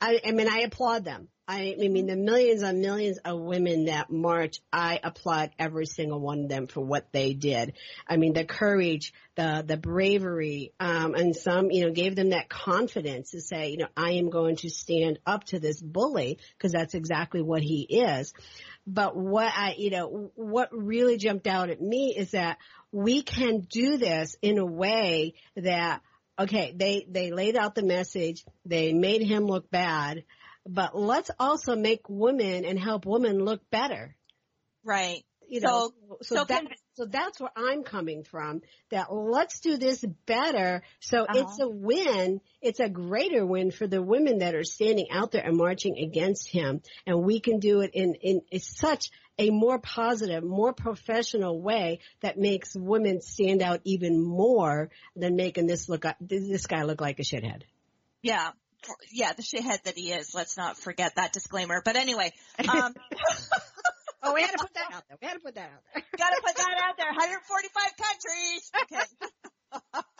[0.00, 1.28] I, I mean, I applaud them.
[1.50, 6.20] I, I mean, the millions and millions of women that march, I applaud every single
[6.20, 7.72] one of them for what they did.
[8.06, 12.48] I mean, the courage, the, the bravery, um, and some, you know, gave them that
[12.48, 16.70] confidence to say, you know, I am going to stand up to this bully because
[16.70, 18.32] that's exactly what he is.
[18.86, 22.58] But what I, you know, what really jumped out at me is that
[22.92, 26.02] we can do this in a way that,
[26.38, 30.22] okay, they, they laid out the message, they made him look bad,
[30.72, 34.14] but let's also make women and help women look better.
[34.84, 35.24] Right.
[35.48, 38.62] You know, so, so so, that, can- so that's where I'm coming from.
[38.90, 40.82] That let's do this better.
[41.00, 41.40] So Uh-huh.
[41.40, 42.40] it's a win.
[42.62, 46.48] It's a greater win for the women that are standing out there and marching against
[46.48, 46.82] him.
[47.04, 51.98] And we can do it in, in, in such a more positive, more professional way
[52.20, 57.18] that makes women stand out even more than making this look, this guy look like
[57.18, 57.62] a shithead.
[58.22, 58.50] Yeah.
[59.12, 60.34] Yeah, the shithead that he is.
[60.34, 61.82] Let's not forget that disclaimer.
[61.84, 62.32] But anyway,
[62.68, 62.94] um,
[64.22, 65.18] Oh, we had to put that out there.
[65.20, 66.04] We had to put that out there.
[66.18, 67.06] gotta put that out there.
[67.06, 68.70] 145 countries.
[68.82, 70.02] Okay.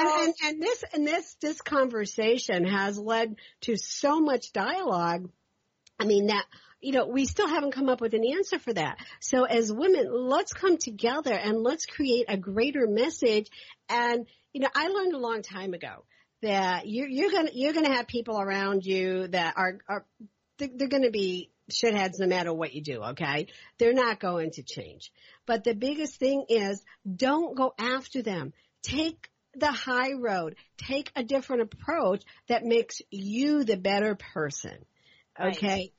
[0.00, 5.28] And, and, and this, and this, this conversation has led to so much dialogue.
[5.98, 6.44] I mean that,
[6.80, 8.98] you know, we still haven't come up with an answer for that.
[9.18, 13.48] So as women, let's come together and let's create a greater message.
[13.88, 16.04] And, you know, I learned a long time ago
[16.42, 20.06] that you're, you're gonna, you're gonna have people around you that are, are,
[20.58, 23.46] they're, gonna be shitheads no matter what you do, okay?
[23.78, 25.12] They're not going to change.
[25.46, 26.82] But the biggest thing is
[27.16, 28.52] don't go after them.
[28.82, 30.56] Take the high road.
[30.76, 34.84] Take a different approach that makes you the better person.
[35.72, 35.92] Right.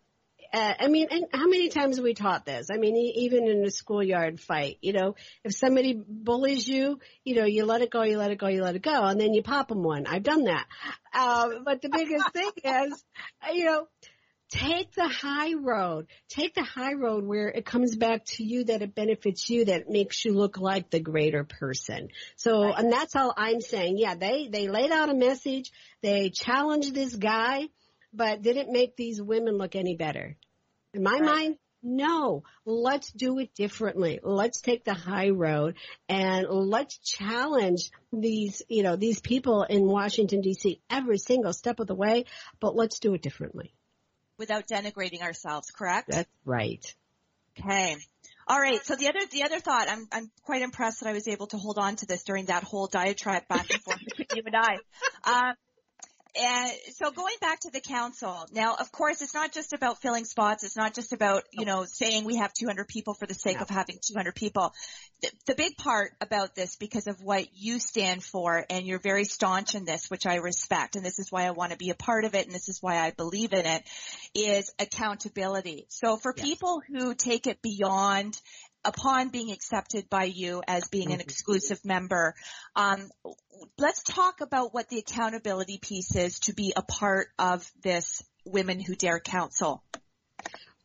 [0.51, 2.69] Uh, I mean, and how many times have we taught this?
[2.73, 7.45] I mean, even in a schoolyard fight, you know, if somebody bullies you, you know,
[7.45, 9.43] you let it go, you let it go, you let it go, and then you
[9.43, 10.07] pop them one.
[10.07, 10.65] I've done that.
[11.13, 13.03] Um, but the biggest thing is,
[13.47, 13.87] uh, you know,
[14.49, 16.07] take the high road.
[16.29, 19.89] Take the high road where it comes back to you that it benefits you, that
[19.89, 22.09] makes you look like the greater person.
[22.35, 23.97] So, and that's all I'm saying.
[23.97, 25.71] Yeah, they, they laid out a message.
[26.01, 27.67] They challenged this guy,
[28.13, 30.37] but did it make these women look any better?
[30.93, 31.23] In my Right.
[31.23, 32.43] mind, no.
[32.65, 34.19] Let's do it differently.
[34.21, 40.41] Let's take the high road and let's challenge these, you know, these people in Washington
[40.41, 42.25] DC every single step of the way,
[42.59, 43.73] but let's do it differently.
[44.37, 46.09] Without denigrating ourselves, correct?
[46.11, 46.95] That's right.
[47.59, 47.97] Okay.
[48.47, 48.83] All right.
[48.83, 51.57] So the other the other thought, I'm I'm quite impressed that I was able to
[51.57, 54.77] hold on to this during that whole diatribe back and forth between you and I.
[55.23, 55.55] Um,
[56.35, 60.25] and so going back to the council, now of course it's not just about filling
[60.25, 60.63] spots.
[60.63, 63.61] It's not just about you know saying we have 200 people for the sake No.
[63.63, 64.73] of having 200 people.
[65.21, 69.25] The, the big part about this, because of what you stand for, and you're very
[69.25, 71.95] staunch in this, which I respect, and this is why I want to be a
[71.95, 73.83] part of it, and this is why I believe in it,
[74.33, 75.87] is accountability.
[75.89, 76.45] So for Yes.
[76.45, 78.39] people who take it beyond
[78.83, 82.35] upon being accepted by you as being an exclusive member,
[82.75, 83.09] um,
[83.77, 88.79] let's talk about what the accountability piece is to be a part of this Women
[88.79, 89.83] Who Dare Council.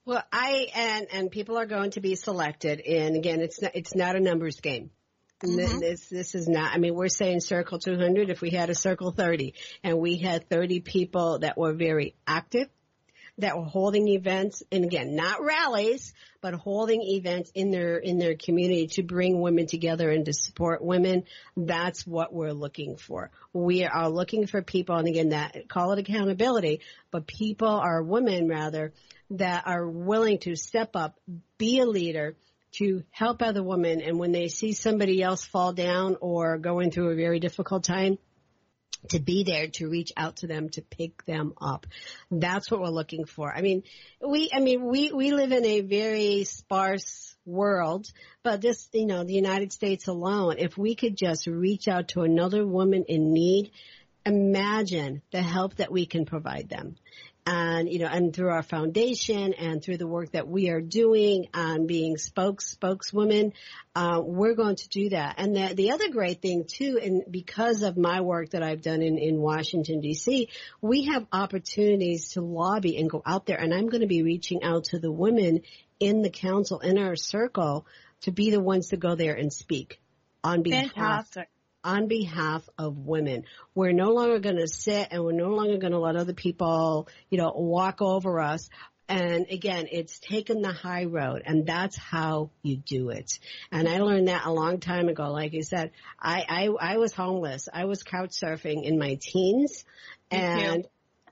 [0.05, 3.95] Well, I and and people are going to be selected, and again, it's not it's
[3.95, 4.91] not a numbers game.
[5.43, 5.79] Mm-hmm.
[5.79, 6.75] This this is not.
[6.75, 8.29] I mean, we're saying circle 200.
[8.29, 12.69] If we had a circle 30, and we had 30 people that were very active,
[13.39, 18.37] that were holding events, and again, not rallies, but holding events in their in their
[18.37, 21.25] community to bring women together and to support women.
[21.57, 23.31] That's what we're looking for.
[23.53, 28.49] We are looking for people, and again, that call it accountability, but people are women
[28.49, 28.93] rather
[29.31, 31.19] that are willing to step up,
[31.59, 32.37] be a leader,
[32.73, 34.01] to help other women.
[34.01, 38.19] And when they see somebody else fall down or going through a very difficult time,
[39.11, 41.87] to be there to reach out to them to pick them up.
[42.31, 43.53] That's what we're looking for.
[43.55, 43.83] I mean,
[44.21, 48.07] we, I mean, we, we live in a very sparse world,
[48.43, 52.23] but this, you know, the United States alone, if we could just reach out to
[52.23, 53.71] another woman in need,
[54.25, 56.97] imagine the help that we can provide them
[57.47, 61.49] and you know and through our foundation and through the work that we are doing
[61.53, 63.53] on being spokes spokeswomen
[63.97, 65.37] uh, we're going to do that.
[65.39, 69.03] And the, the other great thing too and because of my work that i've done
[69.03, 70.49] in, in washington dc
[70.81, 73.59] we have opportunities to lobby and go out there.
[73.59, 75.63] And i'm going to be reaching out to the women
[76.01, 77.87] in the council in our circle
[78.23, 80.01] to be the ones to go there and speak
[80.43, 81.49] on behalf Fantastic
[81.85, 83.45] on behalf of women.
[83.75, 87.09] We're no longer going to sit and we're no longer going to let other people,
[87.31, 88.69] you know, walk over us.
[89.07, 93.39] And again, it's taken the high road and that's how you do it.
[93.71, 95.31] And I learned that a long time ago.
[95.31, 97.69] Like you said, I, I, I was homeless.
[97.73, 99.85] I was couch surfing in my teens
[100.31, 100.87] and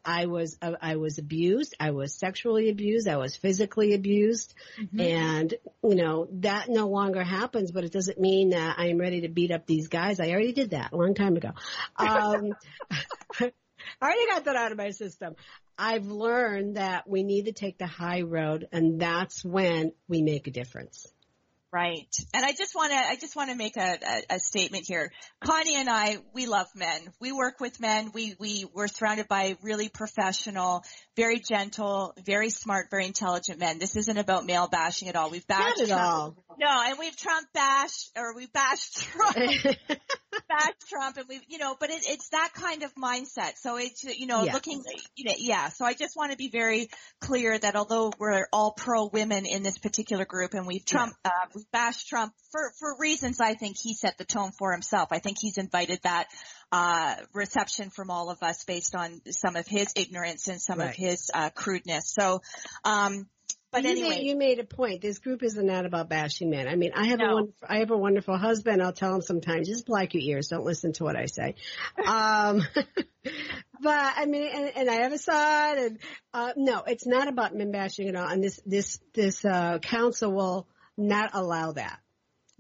[0.04, 1.74] I was uh, I was abused.
[1.78, 3.08] I was sexually abused.
[3.08, 5.00] I was physically abused, mm-hmm.
[5.00, 7.70] and you know that no longer happens.
[7.70, 10.20] But it doesn't mean that I am ready to beat up these guys.
[10.20, 11.50] I already did that a long time ago.
[11.96, 12.52] Um,
[13.40, 13.52] I
[14.00, 15.34] already got that out of my system.
[15.78, 20.46] I've learned that we need to take the high road, and that's when we make
[20.46, 21.06] a difference.
[21.72, 22.14] Right.
[22.34, 23.98] And I just want to, I just want to make a,
[24.30, 25.10] a, a, statement here.
[25.42, 27.00] Connie and I, we love men.
[27.18, 28.10] We work with men.
[28.12, 30.84] We, we, we're surrounded by really professional,
[31.16, 33.78] very gentle, very smart, very intelligent men.
[33.78, 35.30] This isn't about male bashing at all.
[35.30, 36.02] We've bashed Not at Trump.
[36.02, 36.56] all.
[36.60, 39.36] No, and we've Trump bashed, or we've bashed Trump.
[40.52, 43.56] bashed Trump and we, you know, but it, it's that kind of mindset.
[43.56, 44.54] So it's, you know, yes.
[44.54, 44.82] looking,
[45.16, 45.68] you know, yeah.
[45.68, 46.88] So I just want to be very
[47.20, 51.30] clear that although we're all pro women in this particular group and we've Trump, yeah.
[51.30, 55.08] uh, we've bashed Trump for, for reasons I think he set the tone for himself.
[55.10, 56.26] I think he's invited that,
[56.70, 60.90] uh, reception from all of us based on some of his ignorance and some right.
[60.90, 62.12] of his, uh, crudeness.
[62.12, 62.42] So,
[62.84, 63.26] um,
[63.72, 65.00] but you anyway, made, you made a point.
[65.00, 66.68] This group is not about bashing men.
[66.68, 67.24] I mean, I have no.
[67.24, 68.82] a wonderful, I have a wonderful husband.
[68.82, 70.48] I'll tell him sometimes, just black your ears.
[70.48, 71.54] Don't listen to what I say.
[72.06, 72.60] um,
[73.24, 75.98] but I mean, and, and, I have a son and,
[76.34, 78.28] uh, no, it's not about men bashing at all.
[78.28, 81.98] And this, this, this, uh, council will not allow that.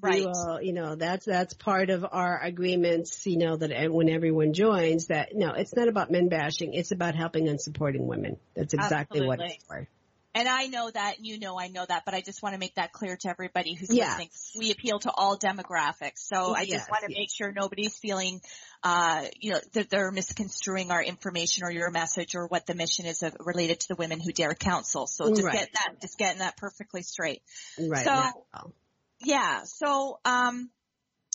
[0.00, 0.24] Right.
[0.24, 5.08] Will, you know, that's, that's part of our agreements, you know, that when everyone joins
[5.08, 6.72] that, no, it's not about men bashing.
[6.72, 8.38] It's about helping and supporting women.
[8.56, 9.26] That's exactly Absolutely.
[9.28, 9.88] what it's for.
[10.34, 12.58] And I know that, and you know I know that, but I just want to
[12.58, 14.18] make that clear to everybody who's yes.
[14.18, 14.30] listening.
[14.58, 16.20] We appeal to all demographics.
[16.32, 17.18] So I yes, just want to yes.
[17.18, 18.40] make sure nobody's feeling,
[18.82, 23.04] uh, you know, that they're misconstruing our information or your message or what the mission
[23.04, 25.06] is of, related to the Women Who Dare Council.
[25.06, 25.52] So just right.
[25.52, 27.42] get that, just getting that perfectly straight.
[27.78, 28.04] Right.
[28.04, 28.72] So,
[29.20, 29.64] yeah.
[29.64, 30.70] So, um,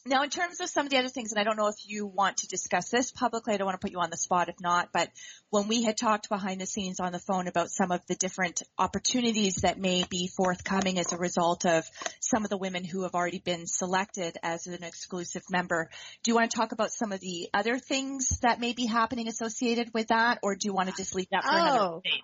[0.10, 2.06] now, in terms of some of the other things, and I don't know if you
[2.06, 4.56] want to discuss this publicly, I don't want to put you on the spot if
[4.60, 5.10] not, but
[5.50, 8.62] when we had talked behind the scenes on the phone about some of the different
[8.78, 11.86] opportunities that may be forthcoming as a result of
[12.20, 15.90] some of the women who have already been selected as an exclusive member,
[16.24, 19.28] do you want to talk about some of the other things that may be happening
[19.28, 22.22] associated with that, or do you want to just leave that for another Oh, day?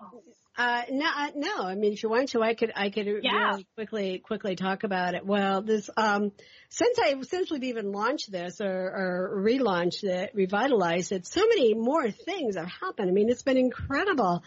[0.56, 1.62] Uh, no, no.
[1.64, 3.50] I mean, if you want to, I could, I could Yeah.
[3.50, 5.26] really quickly, quickly talk about it.
[5.26, 6.32] Well, this, um,
[6.68, 11.74] since I, since we've even launched this or, or relaunched it, revitalized it, so many
[11.74, 13.08] more things have happened.
[13.08, 14.42] I mean, it's been incredible.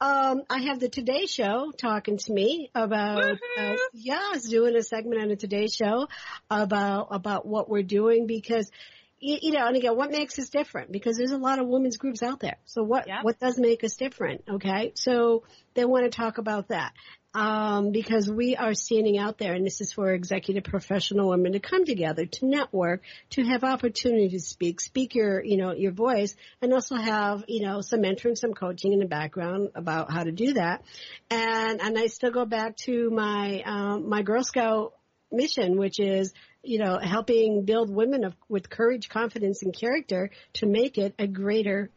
[0.00, 5.22] Um, I have the Today Show talking to me about, uh, yes, doing a segment
[5.22, 6.06] on the Today Show
[6.48, 8.70] about, about what we're doing because
[9.20, 10.92] you, you know, and again, what makes us different?
[10.92, 12.56] Because there's a lot of women's groups out there.
[12.64, 13.18] So what, Yep.
[13.22, 14.44] what does make us different?
[14.48, 14.92] Okay.
[14.94, 16.92] So they want to talk about that.
[17.34, 21.60] Um, because we are standing out there and this is for executive professional women to
[21.60, 26.34] come together, to network, to have opportunity to speak, speak your, you know, your voice
[26.62, 30.32] and also have, you know, some mentoring, some coaching in the background about how to
[30.32, 30.82] do that.
[31.30, 34.94] And, and I still go back to my, um, my Girl Scout
[35.30, 40.66] mission, which is, you know, helping build women of, with courage, confidence, and character to
[40.66, 41.90] make it a greater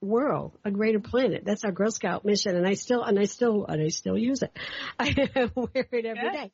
[0.00, 1.42] world, a greater planet.
[1.44, 4.42] That's our Girl Scout mission, and I still and I still and I still use
[4.42, 4.56] it.
[4.98, 6.52] I wear it every day.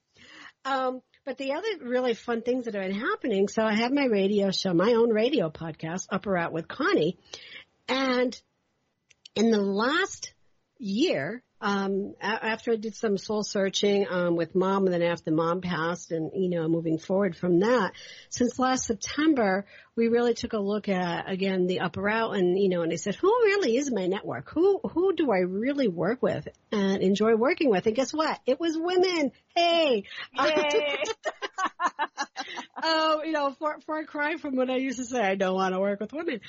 [0.65, 3.49] Um, but the other really fun things that have been happening.
[3.49, 7.19] So I have my radio show, my own radio podcast, Up or Out with Connie,
[7.89, 8.39] and
[9.35, 10.33] in the last
[10.79, 15.31] year, um, a- after I did some soul searching um, with mom, and then after
[15.31, 17.93] mom passed, and you know, moving forward from that,
[18.29, 19.65] since last September,
[19.97, 22.93] we really took a look at again the Up or Out, and you know, and
[22.93, 24.51] I said, who really is my network?
[24.51, 27.87] Who who do I really work with and enjoy working with?
[27.87, 28.39] And guess what?
[28.45, 29.33] It was women.
[29.57, 30.05] Hey.
[32.87, 35.55] Oh, you know, for for a cry from when I used to say I don't
[35.55, 36.41] want to work with women.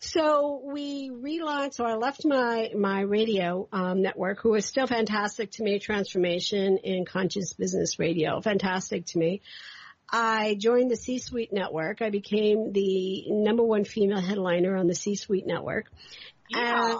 [0.00, 1.74] So we relaunched.
[1.74, 7.06] So I left my my radio um, network, was still fantastic to me, Transformation in
[7.06, 9.40] Conscious Business Radio, fantastic to me.
[10.10, 12.02] I joined the C-Suite Network.
[12.02, 15.86] I became the number one female headliner on the C-Suite Network.
[16.52, 16.98] And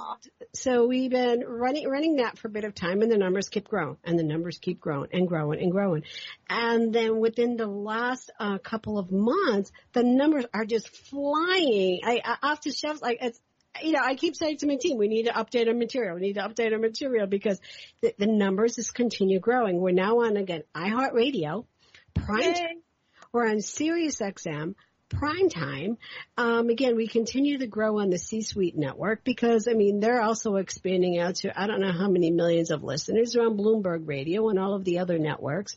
[0.55, 3.69] so we've been running running that for a bit of time, and the numbers keep
[3.69, 6.05] growing, and the numbers keep growing and growing and growing.
[6.49, 12.01] And then within the last uh, couple of months, the numbers are just flying.
[12.05, 13.41] I, I off the shelves, like it's
[13.83, 16.15] you know, I keep saying to my team, we need to update our material.
[16.17, 17.61] We need to update our material because
[18.01, 19.81] the, the numbers just continue growing.
[19.81, 21.65] We're now on again iHeartRadio,
[22.15, 22.83] Prime.
[23.31, 24.75] We're on Sirius XM,
[25.09, 25.99] prime time.
[26.37, 30.57] Um, again, we continue to grow on the C-Suite network because, I mean, they're also
[30.57, 34.59] expanding out to I don't know how many millions of listeners around Bloomberg Radio and
[34.59, 35.77] all of the other networks.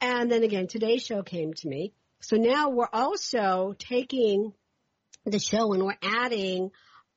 [0.00, 1.92] And then again, today's show came to me.
[2.20, 4.52] So now we're also taking
[5.24, 6.70] the show and we're adding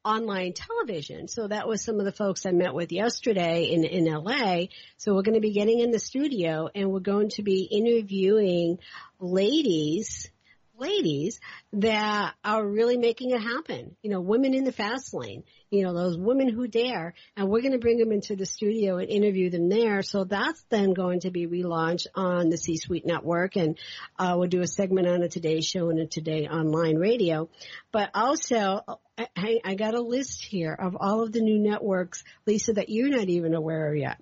[0.04, 1.28] online television.
[1.28, 4.66] So that was some of the folks I met with yesterday in, in LA.
[4.98, 8.78] So we're going to be getting in the studio and we're going to be interviewing
[9.20, 10.30] ladies
[10.78, 11.40] ladies
[11.74, 13.96] that are really making it happen.
[14.02, 17.62] You know, women in the fast lane, you know, those women who dare, and we're
[17.62, 20.02] going to bring them into the studio and interview them there.
[20.02, 23.78] So that's then going to be relaunched on the C-Suite network and,
[24.18, 27.50] uh, we'll do a segment on a Today show and a Today online radio.
[27.92, 28.82] But also,
[29.18, 33.10] I, I got a list here of all of the new networks, Lisa, that you're
[33.10, 34.20] not even aware of yet.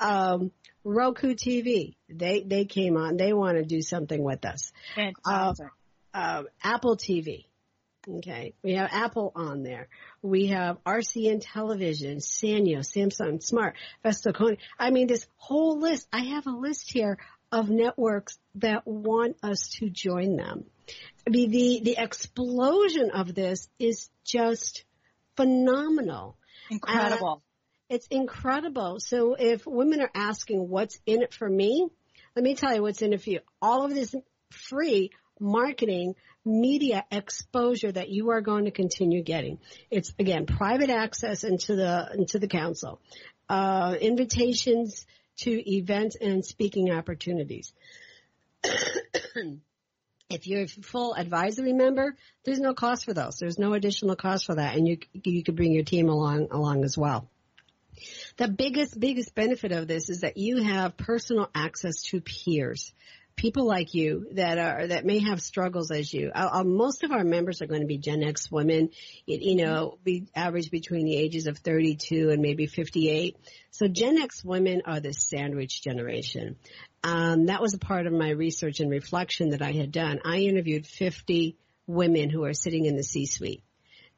[0.00, 0.50] Um,
[0.82, 3.16] Roku TV, they, they came on.
[3.16, 4.72] They want to do something with us.
[4.94, 5.24] Fantastic.
[5.24, 5.68] Uh,
[6.14, 7.44] uh, Apple TV.
[8.08, 8.54] Okay.
[8.62, 9.88] We have Apple on there.
[10.22, 14.58] We have RCN Television, Sanyo, Samsung Smart, Vestoconi.
[14.78, 17.18] I mean, this whole list, I have a list here
[17.50, 20.64] of networks that want us to join them.
[21.26, 24.84] I mean, the, the explosion of this is just
[25.36, 26.36] phenomenal.
[26.70, 27.42] Incredible.
[27.42, 28.98] Uh, it's incredible.
[29.00, 31.88] So if women are asking what's in it for me,
[32.36, 33.40] let me tell you what's in it for you.
[33.62, 34.14] All of this
[34.50, 35.10] free
[35.44, 36.14] marketing
[36.44, 39.58] media exposure that you are going to continue getting.
[39.90, 43.00] It's again private access into the into the council,
[43.48, 45.06] uh, invitations
[45.38, 47.72] to events and speaking opportunities.
[48.64, 53.36] if you're a full advisory member, there's no cost for those.
[53.38, 56.84] There's no additional cost for that, and you you could bring your team along along
[56.84, 57.28] as well.
[58.36, 62.92] The biggest biggest benefit of this is that you have personal access to peers
[63.36, 66.30] people like you that are that may have struggles as you.
[66.34, 68.90] Uh, uh, most of our members are going to be Gen X women,
[69.26, 73.36] it, you know, be average between the ages of 32 and maybe 58.
[73.70, 76.56] So Gen X women are the sandwich generation.
[77.02, 80.20] Um, that was a part of my research and reflection that I had done.
[80.24, 81.56] I interviewed 50
[81.86, 83.62] women who are sitting in the C-suite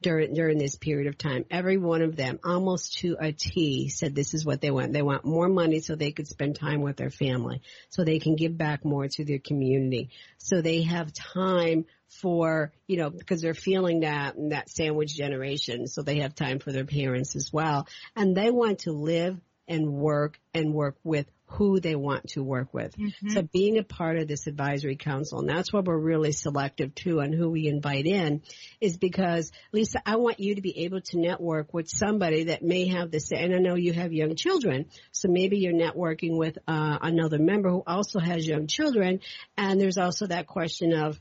[0.06, 1.44] during during this period of time.
[1.50, 4.92] Every one of them, almost to a T, said this is what they want.
[4.92, 8.36] They want more money so they could spend time with their family, so they can
[8.36, 13.52] give back more to their community, so they have time for you know because they're
[13.52, 18.36] feeling that that sandwich generation, so they have time for their parents as well, and
[18.36, 22.96] they want to live and work and work with who they want to work with.
[22.96, 23.30] Mm-hmm.
[23.30, 27.20] So being a part of this advisory council, and that's why we're really selective too
[27.20, 28.42] on who we invite in,
[28.80, 32.88] is because Lisa, I want you to be able to network with somebody that may
[32.88, 36.58] have the same, and I know you have young children, so maybe you're networking with
[36.66, 39.20] uh, another member who also has young children,
[39.56, 41.20] and there's also that question of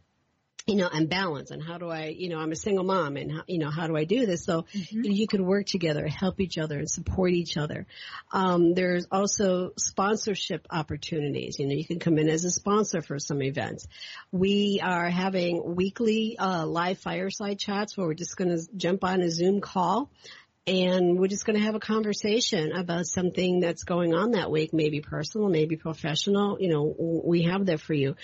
[0.67, 3.31] you know, and balance and how do I, you know, I'm a single mom and,
[3.31, 4.43] how, you know, how do I do this?
[4.45, 4.97] So mm-hmm.
[4.97, 7.85] you, know, you can work together, help each other and support each other.
[8.31, 11.59] Um, there's also sponsorship opportunities.
[11.59, 13.87] You know, you can come in as a sponsor for some events.
[14.31, 19.21] We are having weekly, uh, live fireside chats where we're just going to jump on
[19.21, 20.09] a Zoom call
[20.67, 24.73] and we're just going to have a conversation about something that's going on that week,
[24.73, 26.57] maybe personal, maybe professional.
[26.59, 28.15] You know, we have that for you.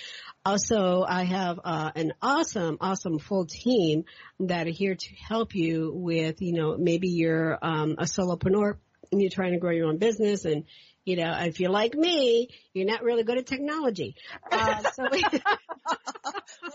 [0.44, 4.06] Also, I have uh, an awesome, awesome full team
[4.39, 8.78] that are here to help you with, you know, maybe you're um, a solopreneur
[9.12, 10.64] and you're trying to grow your own business and
[11.06, 14.16] you know, if you're like me, you're not really good at technology.
[14.52, 15.24] Uh, so we,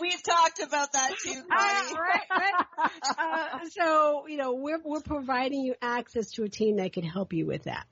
[0.01, 2.91] We've talked about that too, Uh, right, right.
[3.17, 7.33] Uh, so, you know, we're, we're providing you access to a team that can help
[7.33, 7.85] you with that.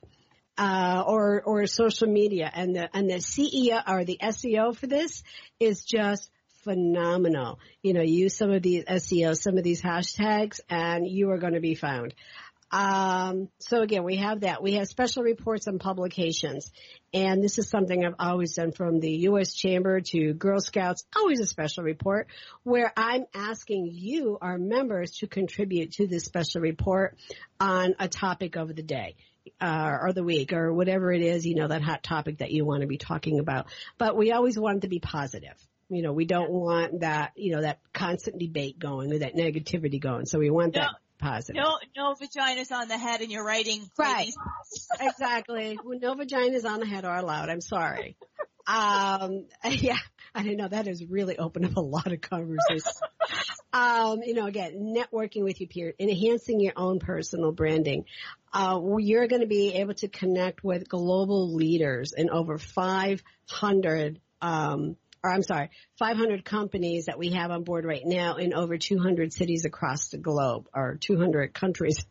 [0.58, 5.22] Uh, or, or social media and the, and the CEO or the SEO for this
[5.60, 6.30] is just
[6.64, 7.60] phenomenal.
[7.82, 11.54] You know, use some of these SEO, some of these hashtags and you are going
[11.54, 12.14] to be found.
[12.72, 14.62] Um, so again, we have that.
[14.62, 16.72] We have special reports and publications.
[17.14, 19.54] And this is something I've always done from the U.S.
[19.54, 22.28] Chamber to Girl Scouts, always a special report
[22.64, 27.18] where I'm asking you, our members, to contribute to this special report
[27.60, 29.16] on a topic of the day.
[29.62, 32.66] Uh, or the week or whatever it is, you know, that hot topic that you
[32.66, 33.68] want to be talking about.
[34.00, 35.54] But we always want it to be positive.
[35.88, 40.02] You know, we don't want that, you know, that constant debate going or that negativity
[40.02, 40.26] going.
[40.26, 41.62] So we want that positive.
[41.64, 43.90] No, no vaginas on the head and you're writing.
[43.98, 44.32] Right.
[45.00, 45.78] exactly.
[45.84, 47.50] Well, no vaginas on the head are allowed.
[47.50, 48.18] I'm sorry.
[48.68, 49.98] Um, yeah,
[50.34, 50.68] I don't know.
[50.68, 53.00] That has really opened up a lot of conversations.
[53.74, 58.06] um, you know, again, networking with your peers, enhancing your own personal branding.
[58.54, 64.96] Uh, you're going to be able to connect with global leaders in over 500, um,
[65.24, 69.32] or I'm sorry, 500 companies that we have on board right now in over 200
[69.32, 72.06] cities across the globe or 200 countries.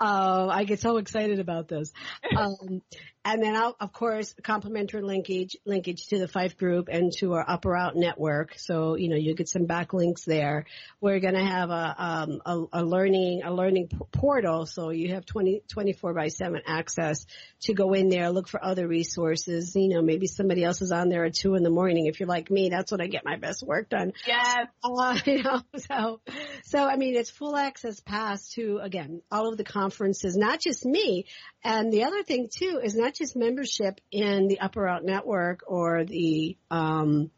[0.00, 1.92] Uh, I get so excited about this.
[2.38, 2.82] Um,
[3.24, 7.44] and then I'll, of course, complementary linkage, linkage to the Fife Group and to our
[7.46, 8.54] Up or Out network.
[8.56, 10.64] So, you know, you get some backlinks there.
[11.00, 14.64] We're going to have a, um, a, a, learning, a learning portal.
[14.64, 17.26] So you have 20, 24 by 7 access
[17.62, 19.74] to go in there, look for other resources.
[19.76, 22.06] You know, maybe somebody else is on there at two in the morning.
[22.06, 24.12] If you're like me, that's what I get my best work done.
[24.26, 24.64] Yeah.
[24.98, 26.20] Uh, you know, so,
[26.64, 30.84] so I mean, it's full access pass to, again, all of the conferences, not just
[30.84, 31.26] me.
[31.62, 35.60] And the other thing too is not just membership in the Up or Out Network
[35.66, 37.30] or the, um,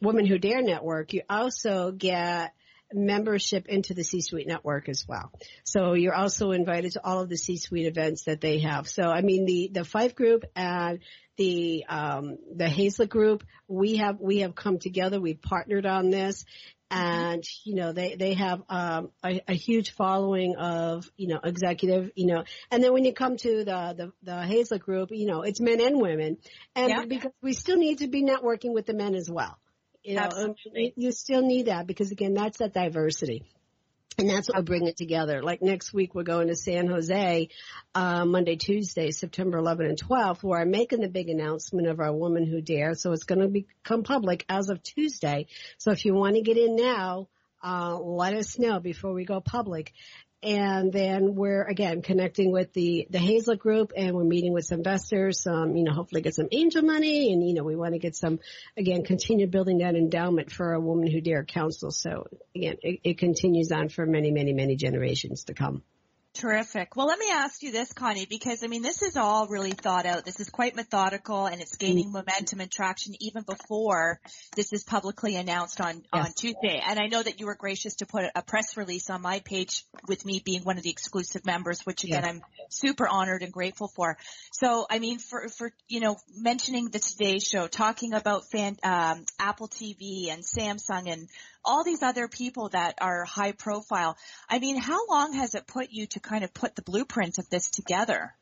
[0.00, 1.12] Women Who Dare Network.
[1.12, 2.54] You also get
[2.92, 5.32] membership into the C-Suite network as well.
[5.64, 8.88] So you're also invited to all of the C-Suite events that they have.
[8.88, 11.00] So I mean the, the Fife Group and
[11.36, 15.20] the um, the Hayzlett Group, we have we have come together.
[15.20, 16.44] We've partnered on this,
[16.90, 22.10] and you know they they have um, a, a, huge following of you know executive
[22.14, 25.42] you know and then when you come to the the, the Hayzlett Group, you know
[25.42, 26.38] it's men and women,
[26.74, 27.04] and yeah.
[27.04, 29.58] because we still need to be networking with the men as well.
[30.02, 30.92] You know, Absolutely.
[30.96, 33.42] you still need that because again, that's that diversity.
[34.16, 35.42] And that's what will bring it together.
[35.42, 37.48] Like next week, we're going to San Jose,
[37.94, 42.12] uh, Monday, Tuesday, September 11 and 12, where I'm making the big announcement of our
[42.12, 42.94] Woman Who Dare.
[42.94, 45.46] So it's going to become public as of Tuesday.
[45.78, 47.28] So if you want to get in now,
[47.64, 49.92] uh, let us know before we go public
[50.44, 54.78] and then we're again connecting with the the Hayzlett Group, and we're meeting with some
[54.78, 55.46] investors.
[55.46, 58.14] Um, you know, hopefully get some angel money, and you know, we want to get
[58.14, 58.40] some
[58.76, 63.18] again continue building that endowment for a woman who dare Council So again, it, it
[63.18, 65.82] continues on for many, many, many generations to come.
[66.34, 66.96] Terrific.
[66.96, 70.04] Well, let me ask you this, Connie, because I mean, this is all really thought
[70.04, 70.24] out.
[70.24, 72.24] This is quite methodical and it's gaining mm-hmm.
[72.26, 74.18] momentum and traction even before
[74.56, 76.26] this is publicly announced on, yes.
[76.26, 76.82] on Tuesday.
[76.84, 79.84] And I know that you were gracious to put a press release on my page
[80.08, 82.34] with me being one of the exclusive members, which again, yes.
[82.34, 84.18] I'm super honored and grateful for.
[84.50, 89.24] So, I mean, for, for, you know, mentioning the Today Show, talking about fan, um,
[89.38, 91.28] Apple TV and Samsung and
[91.64, 94.16] all these other people that are high profile.
[94.48, 97.48] I mean, how long has it put you to kind of put the blueprint of
[97.48, 98.34] this together?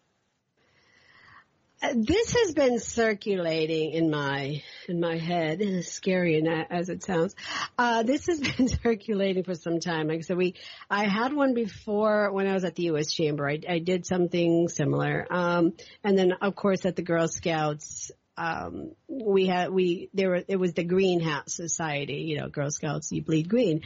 [1.83, 7.35] Uh, this has been circulating in my in my head, as scary as it sounds.
[7.77, 10.07] Uh, this has been circulating for some time.
[10.07, 10.55] Like I said, we
[10.89, 13.13] I had one before when I was at the U.S.
[13.13, 13.49] Chamber.
[13.49, 15.73] I, I did something similar, um,
[16.05, 20.57] and then of course at the Girl Scouts um, we had we there were, it
[20.57, 23.83] was the Green Hat Society, you know, Girl Scouts, you bleed green.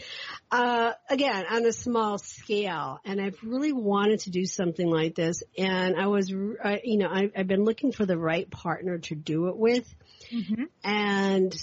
[0.50, 5.42] Uh, again, on a small scale, and I've really wanted to do something like this,
[5.58, 9.14] and I was, uh, you know, I, have been looking for the right partner to
[9.16, 9.92] do it with,
[10.32, 10.64] mm-hmm.
[10.84, 11.54] and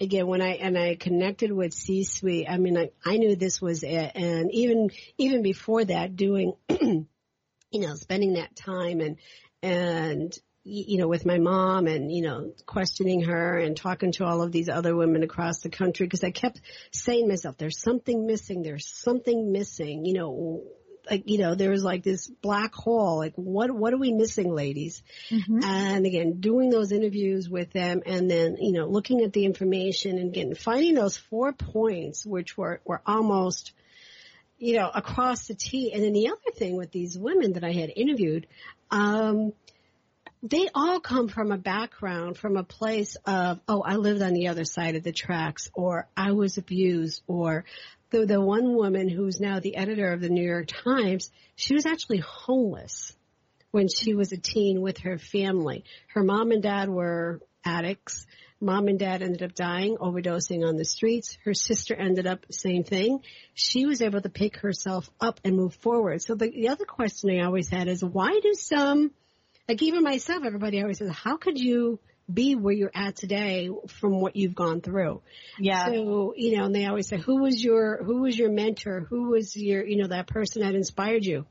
[0.00, 3.84] again when I and I connected with C-suite, I mean, I, I knew this was
[3.84, 7.06] it, and even even before that, doing, you
[7.72, 9.18] know, spending that time and
[9.62, 14.40] and you know, with my mom and, you know, questioning her and talking to all
[14.40, 16.60] of these other women across the country because I kept
[16.90, 20.62] saying to myself, there's something missing, there's something missing, you know,
[21.10, 23.18] like, you know, there was like this black hole.
[23.18, 25.02] Like, what, what are we missing, ladies?
[25.30, 25.62] Mm-hmm.
[25.62, 30.16] And again, doing those interviews with them and then, you know, looking at the information
[30.16, 33.72] and getting, finding those four points, which were, were almost,
[34.56, 35.92] you know, across the T.
[35.92, 38.46] And then the other thing with these women that I had interviewed,
[38.90, 39.52] um,
[40.46, 44.48] they all come from a background, from a place of, oh, I lived on the
[44.48, 47.64] other side of the tracks, or I was abused, or
[48.10, 51.86] the, the one woman who's now the editor of the New York Times, she was
[51.86, 53.16] actually homeless
[53.70, 55.84] when she was a teen with her family.
[56.08, 58.26] Her mom and dad were addicts.
[58.60, 61.38] Mom and dad ended up dying, overdosing on the streets.
[61.44, 63.20] Her sister ended up same thing.
[63.54, 66.20] She was able to pick herself up and move forward.
[66.20, 69.10] So the, the other question I always had is why do some
[69.68, 71.98] like even myself, everybody always says, how could you
[72.32, 75.22] be where you're at today from what you've gone through?
[75.58, 75.86] Yeah.
[75.86, 79.06] So, you know, and they always say, who was your, who was your mentor?
[79.10, 81.46] Who was your, you know, that person that inspired you?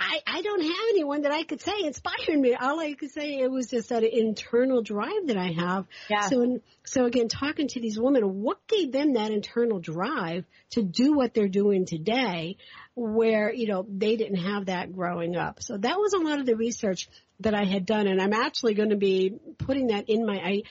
[0.00, 2.54] I, I don't have anyone that I could say inspired me.
[2.54, 5.86] All I could say it was just that internal drive that I have.
[6.08, 6.28] Yeah.
[6.28, 11.14] So, so again, talking to these women, what gave them that internal drive to do
[11.14, 12.58] what they're doing today
[12.98, 15.62] where, you know, they didn't have that growing up.
[15.62, 17.08] So that was a lot of the research
[17.40, 20.62] that I had done and I'm actually going to be putting that in my, I,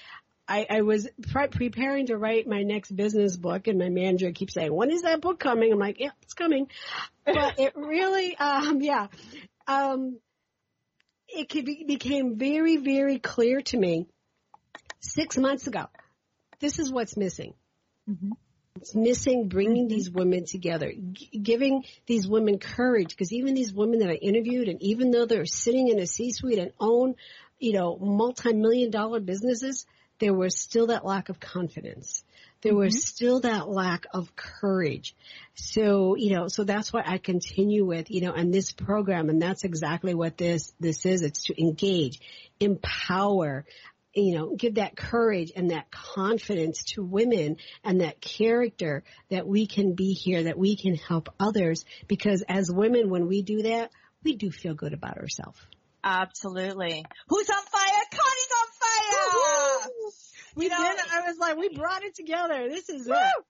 [0.47, 4.53] I, I was pre- preparing to write my next business book and my manager keeps
[4.53, 5.71] saying, when is that book coming?
[5.71, 6.67] I'm like, yeah, it's coming.
[7.25, 9.07] But it really, um, yeah,
[9.67, 10.19] um,
[11.29, 14.07] it be, became very, very clear to me
[14.99, 15.85] six months ago.
[16.59, 17.53] This is what's missing.
[18.09, 18.31] Mm-hmm.
[18.81, 23.99] It's missing bringing these women together, g- giving these women courage because even these women
[23.99, 27.15] that I interviewed and even though they're sitting in a C-suite and own,
[27.59, 29.85] you know, multi-million dollar businesses,
[30.19, 32.23] there was still that lack of confidence.
[32.61, 32.79] There mm-hmm.
[32.79, 35.15] was still that lack of courage.
[35.53, 39.41] So, you know, so that's what I continue with, you know, and this program, and
[39.41, 41.21] that's exactly what this, this is.
[41.21, 42.19] It's to engage,
[42.59, 43.65] empower,
[44.17, 49.67] you know, give that courage and that confidence to women and that character that we
[49.67, 51.85] can be here, that we can help others.
[52.07, 53.91] Because as women, when we do that,
[54.23, 55.59] we do feel good about ourselves.
[56.03, 57.05] Absolutely.
[57.27, 58.03] Who's on fire?
[58.11, 59.91] Connie's on fire!
[60.55, 61.05] We You know- did it.
[61.13, 62.67] I was like, we brought it together.
[62.69, 63.13] This is Woo!
[63.13, 63.45] it.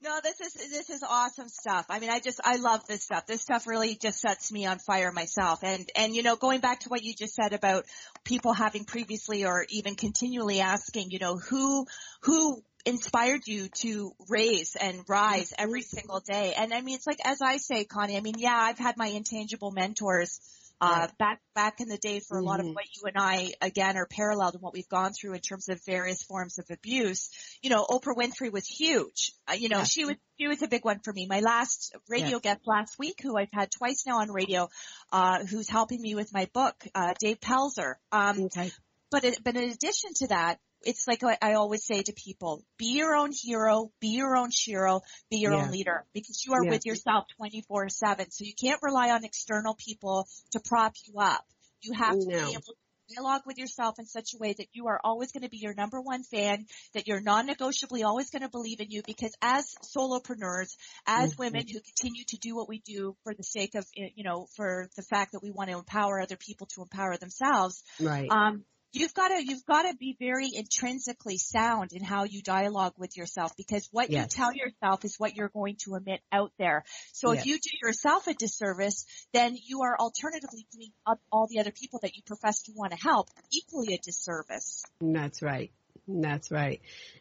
[0.00, 1.86] No, this is this is awesome stuff.
[1.88, 3.26] I mean, I just I love this stuff.
[3.26, 5.64] This stuff really just sets me on fire myself.
[5.64, 7.84] And and you know, going back to what you just said about
[8.24, 11.86] people having previously or even continually asking, you know, who
[12.22, 15.62] who inspired you to raise and rise mm-hmm.
[15.64, 16.54] every single day.
[16.56, 18.16] And I mean, it's like as I say, Connie.
[18.16, 20.40] I mean, yeah, I've had my intangible mentors
[20.80, 22.74] uh, back back in the day for a lot of Mhm.
[22.74, 25.80] what you and I again are paralleled in what we've gone through in terms of
[25.84, 27.30] various forms of abuse.
[27.62, 29.32] You know, Oprah Winfrey was huge.
[29.48, 29.84] Uh, you know, Yeah.
[29.84, 31.26] she was she was a big one for me.
[31.26, 32.42] My last radio Yes.
[32.42, 34.68] guest last week, who I've had twice now on radio,
[35.10, 37.94] uh, who's helping me with my book, uh, Dave Pelzer.
[38.12, 38.70] Um, Okay.
[39.10, 42.64] but it, but in addition to that, it's like I I always say to people,
[42.78, 45.00] be your own hero, be your own shiro,
[45.30, 45.62] be your Yeah.
[45.64, 46.70] own leader because you are Yeah.
[46.70, 48.30] with yourself 24 seven.
[48.30, 51.44] So you can't rely on external people to prop you up.
[51.80, 52.32] You have to No.
[52.38, 52.74] be able to
[53.14, 55.72] dialogue with yourself in such a way that you are always going to be your
[55.74, 60.76] number one fan, that you're non-negotiably always going to believe in you because as solopreneurs,
[61.06, 61.38] as Mhm.
[61.38, 64.90] women who continue to do what we do for the sake of, you know, for
[64.96, 68.30] the fact that we want to empower other people to empower themselves, Right.
[68.30, 72.94] um, you've got to you've got to be very intrinsically sound in how you dialogue
[72.96, 74.24] with yourself because what Yes.
[74.24, 76.84] you tell yourself is what you're going to emit out there.
[77.12, 77.40] So Yes.
[77.40, 81.72] if you do yourself a disservice, then you are alternatively doing up all the other
[81.72, 84.82] people that you profess to want to help equally a disservice.
[85.00, 85.70] That's right.
[86.06, 86.80] That's right.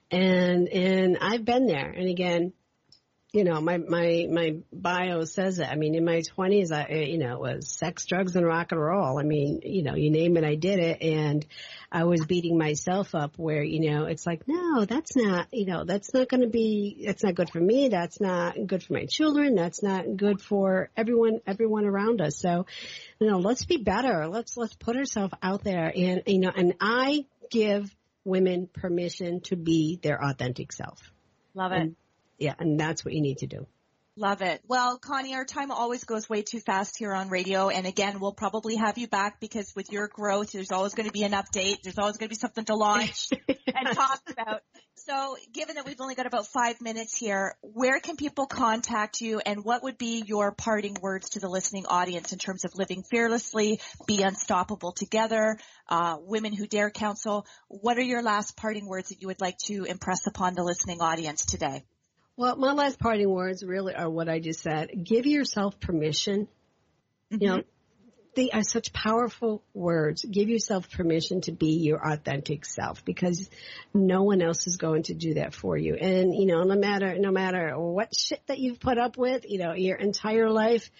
[0.10, 1.90] And and I've been there.
[1.90, 2.54] And again,
[3.34, 5.68] you know, my my my bio says it.
[5.68, 8.72] I mean, in my 20s, I eh, you know, it was sex, drugs, and rock
[8.72, 9.20] and roll.
[9.20, 11.46] I mean, you know, you name it, I did it, and
[11.92, 13.38] I was beating myself up.
[13.38, 15.48] Where you know, it's like, no, that's not.
[15.52, 17.04] You know, that's not going to be.
[17.06, 17.90] That's not good for me.
[17.90, 19.56] That's not good for my children.
[19.56, 21.42] That's not good for everyone.
[21.46, 22.40] Everyone around us.
[22.40, 22.66] So,
[23.20, 24.28] you know, let's be better.
[24.30, 29.58] Let's let's put ourselves out there, and you know, and I give women permission to
[29.58, 31.12] be their authentic self.
[31.54, 31.96] Love And-
[32.38, 33.68] Yeah, and that's what you need to do.
[34.20, 34.62] Love it.
[34.68, 37.70] Well, Connie, our time always goes way too fast here on radio.
[37.70, 41.14] And again, we'll probably have you back because with your growth, there's always going to
[41.14, 41.84] be an update.
[41.84, 44.64] There's always going to be something to launch and talk about.
[44.96, 49.40] So given that we've only got about five minutes here, where can people contact you
[49.40, 53.04] and what would be your parting words to the listening audience in terms of living
[53.04, 55.60] fearlessly, be unstoppable together,
[55.90, 57.46] uh, women who dare Council?
[57.68, 61.02] What are your last parting words that you would like to impress upon the listening
[61.02, 61.84] audience today?
[62.38, 64.92] Well, my last parting words really are what I just said.
[65.04, 66.48] Give yourself permission.
[67.34, 67.44] Mm-hmm.
[67.44, 67.64] You know,
[68.36, 70.24] they are such powerful words.
[70.24, 73.50] Give yourself permission to be your authentic self because
[73.92, 75.96] no one else is going to do that for you.
[75.96, 79.58] And, you know, no matter, no matter what shit that you've put up with, you
[79.58, 80.92] know, your entire life,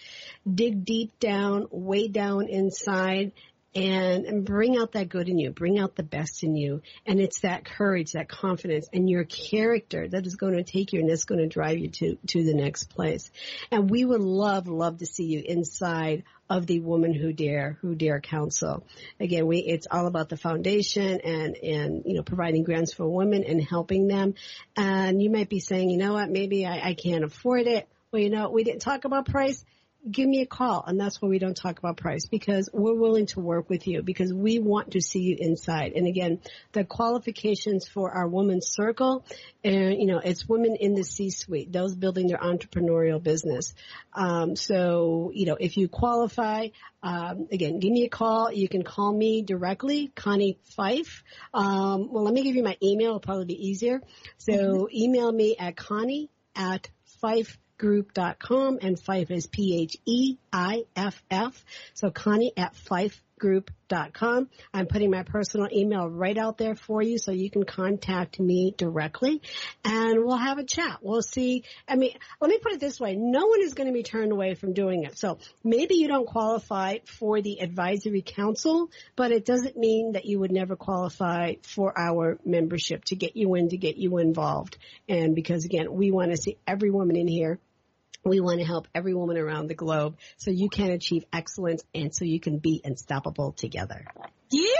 [0.52, 3.30] dig deep down, way down inside
[3.78, 6.82] and, and bring out that good in you, bring out the best in you.
[7.06, 11.00] And it's that courage, that confidence and your character that is going to take you
[11.00, 13.30] and that's going to drive you to, to the next place.
[13.70, 17.94] And we would love, love to see you inside of the Woman Who Dare, Who
[17.94, 18.84] Dare Council.
[19.20, 23.44] Again, we, it's all about the foundation and, and, you know, providing grants for women
[23.44, 24.34] and helping them.
[24.76, 27.88] And you might be saying, you know what, maybe I, I can't afford it.
[28.10, 29.64] Well, you know, we didn't talk about price
[30.10, 30.84] give me a call.
[30.86, 34.02] And that's why we don't talk about price because we're willing to work with you
[34.02, 35.92] because we want to see you inside.
[35.92, 36.40] And again,
[36.72, 39.24] the qualifications for our women's circle
[39.64, 43.74] and, you know, it's women in the C-suite, those building their entrepreneurial business.
[44.12, 46.68] Um, so, you know, if you qualify,
[47.02, 48.52] um, again, give me a call.
[48.52, 51.22] You can call me directly, Connie Fife.
[51.54, 53.08] Um, well, let me give you my email.
[53.08, 54.00] It'll probably be easier.
[54.38, 54.96] So mm-hmm.
[54.96, 56.88] email me at Connie at
[57.20, 59.94] Fife group.com and Fife is P-H-E-I-F-F.
[61.94, 64.48] So Connie at fifegroup.com.
[64.74, 68.74] I'm putting my personal email right out there for you so you can contact me
[68.76, 69.40] directly
[69.84, 70.98] and we'll have a chat.
[71.00, 71.64] We'll see.
[71.86, 73.14] I mean, let me put it this way.
[73.16, 75.16] No one is going to be turned away from doing it.
[75.16, 80.40] So maybe you don't qualify for the advisory council, but it doesn't mean that you
[80.40, 84.76] would never qualify for our membership to get you in, to get you involved.
[85.08, 87.60] And because again, we want to see every woman in here
[88.24, 92.14] we want to help every woman around the globe so you can achieve excellence and
[92.14, 94.04] so you can be unstoppable together.
[94.50, 94.76] You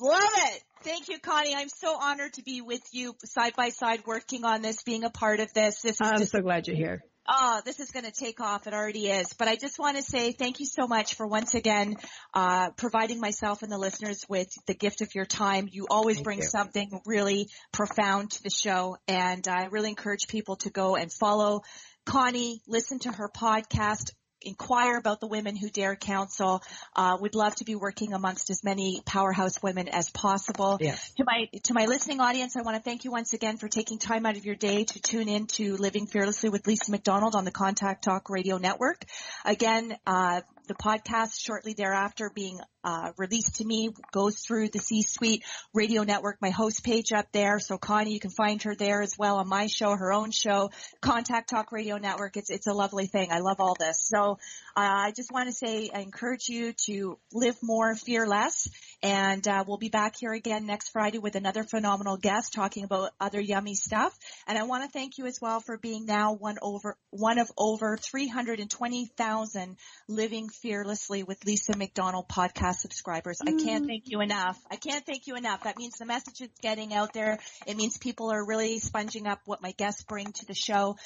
[0.00, 0.64] love it.
[0.82, 1.54] Thank you, Connie.
[1.54, 5.10] I'm so honored to be with you side by side working on this, being a
[5.10, 5.82] part of this.
[5.82, 7.02] this I'm just, so glad you're here.
[7.30, 8.66] Oh, this is going to take off.
[8.66, 9.34] It already is.
[9.34, 11.96] But I just want to say thank you so much for once again
[12.32, 15.68] uh, providing myself and the listeners with the gift of your time.
[15.70, 16.44] You always thank bring you.
[16.44, 21.62] something really profound to the show, and I really encourage people to go and follow
[22.08, 26.62] Connie, listen to her podcast, inquire about the Women Who Dare Council.
[26.96, 30.78] Uh, would love to be working amongst as many powerhouse women as possible.
[30.80, 31.12] Yes.
[31.18, 33.98] To my to my listening audience, I want to thank you once again for taking
[33.98, 37.44] time out of your day to tune in to Living Fearlessly with Lisa McDonald on
[37.44, 39.04] the Contact Talk Radio Network.
[39.44, 45.44] Again, uh, the podcast shortly thereafter being uh, released to me goes through the C-Suite
[45.74, 47.58] Radio Network, my host page up there.
[47.58, 50.70] So Connie, you can find her there as well on my show, her own show,
[51.00, 52.36] Contact Talk Radio Network.
[52.36, 53.30] It's it's a lovely thing.
[53.32, 54.08] I love all this.
[54.08, 54.38] So
[54.76, 58.68] uh, I just want to say I encourage you to live more, fear less,
[59.02, 63.10] and uh, we'll be back here again next Friday with another phenomenal guest talking about
[63.20, 64.16] other yummy stuff.
[64.46, 67.50] And I want to thank you as well for being now one over one of
[67.56, 69.76] over 320,000
[70.08, 73.40] living fearlessly with Lisa McDonald podcast subscribers.
[73.40, 73.88] I can't mm.
[73.88, 74.58] thank you enough.
[74.70, 75.64] I can't thank you enough.
[75.64, 77.38] That means the message is getting out there.
[77.66, 80.96] It means people are really sponging up what my guests bring to the show.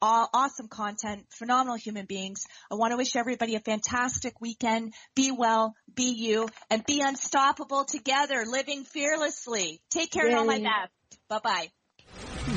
[0.00, 2.46] Awesome content, phenomenal human beings.
[2.70, 4.94] I want to wish everybody a fantastic weekend.
[5.14, 9.80] Be well, be you, and be unstoppable together, living fearlessly.
[9.90, 10.30] Take care Yay.
[10.30, 11.20] and all my best.
[11.28, 11.68] Bye-bye.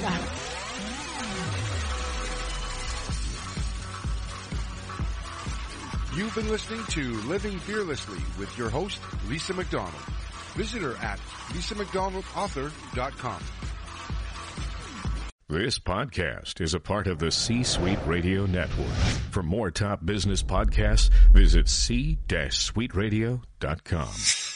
[0.02, 0.30] Bye.
[6.16, 9.96] You've been listening to Living Fearlessly with your host, Lisa McDonald.
[10.56, 11.18] Visit her at
[11.50, 13.44] lisamcdonaldauthor.com.
[15.50, 18.94] This podcast is a part of the C-Suite Radio Network.
[19.32, 24.53] For more top business podcasts, visit c-suiteradio.com.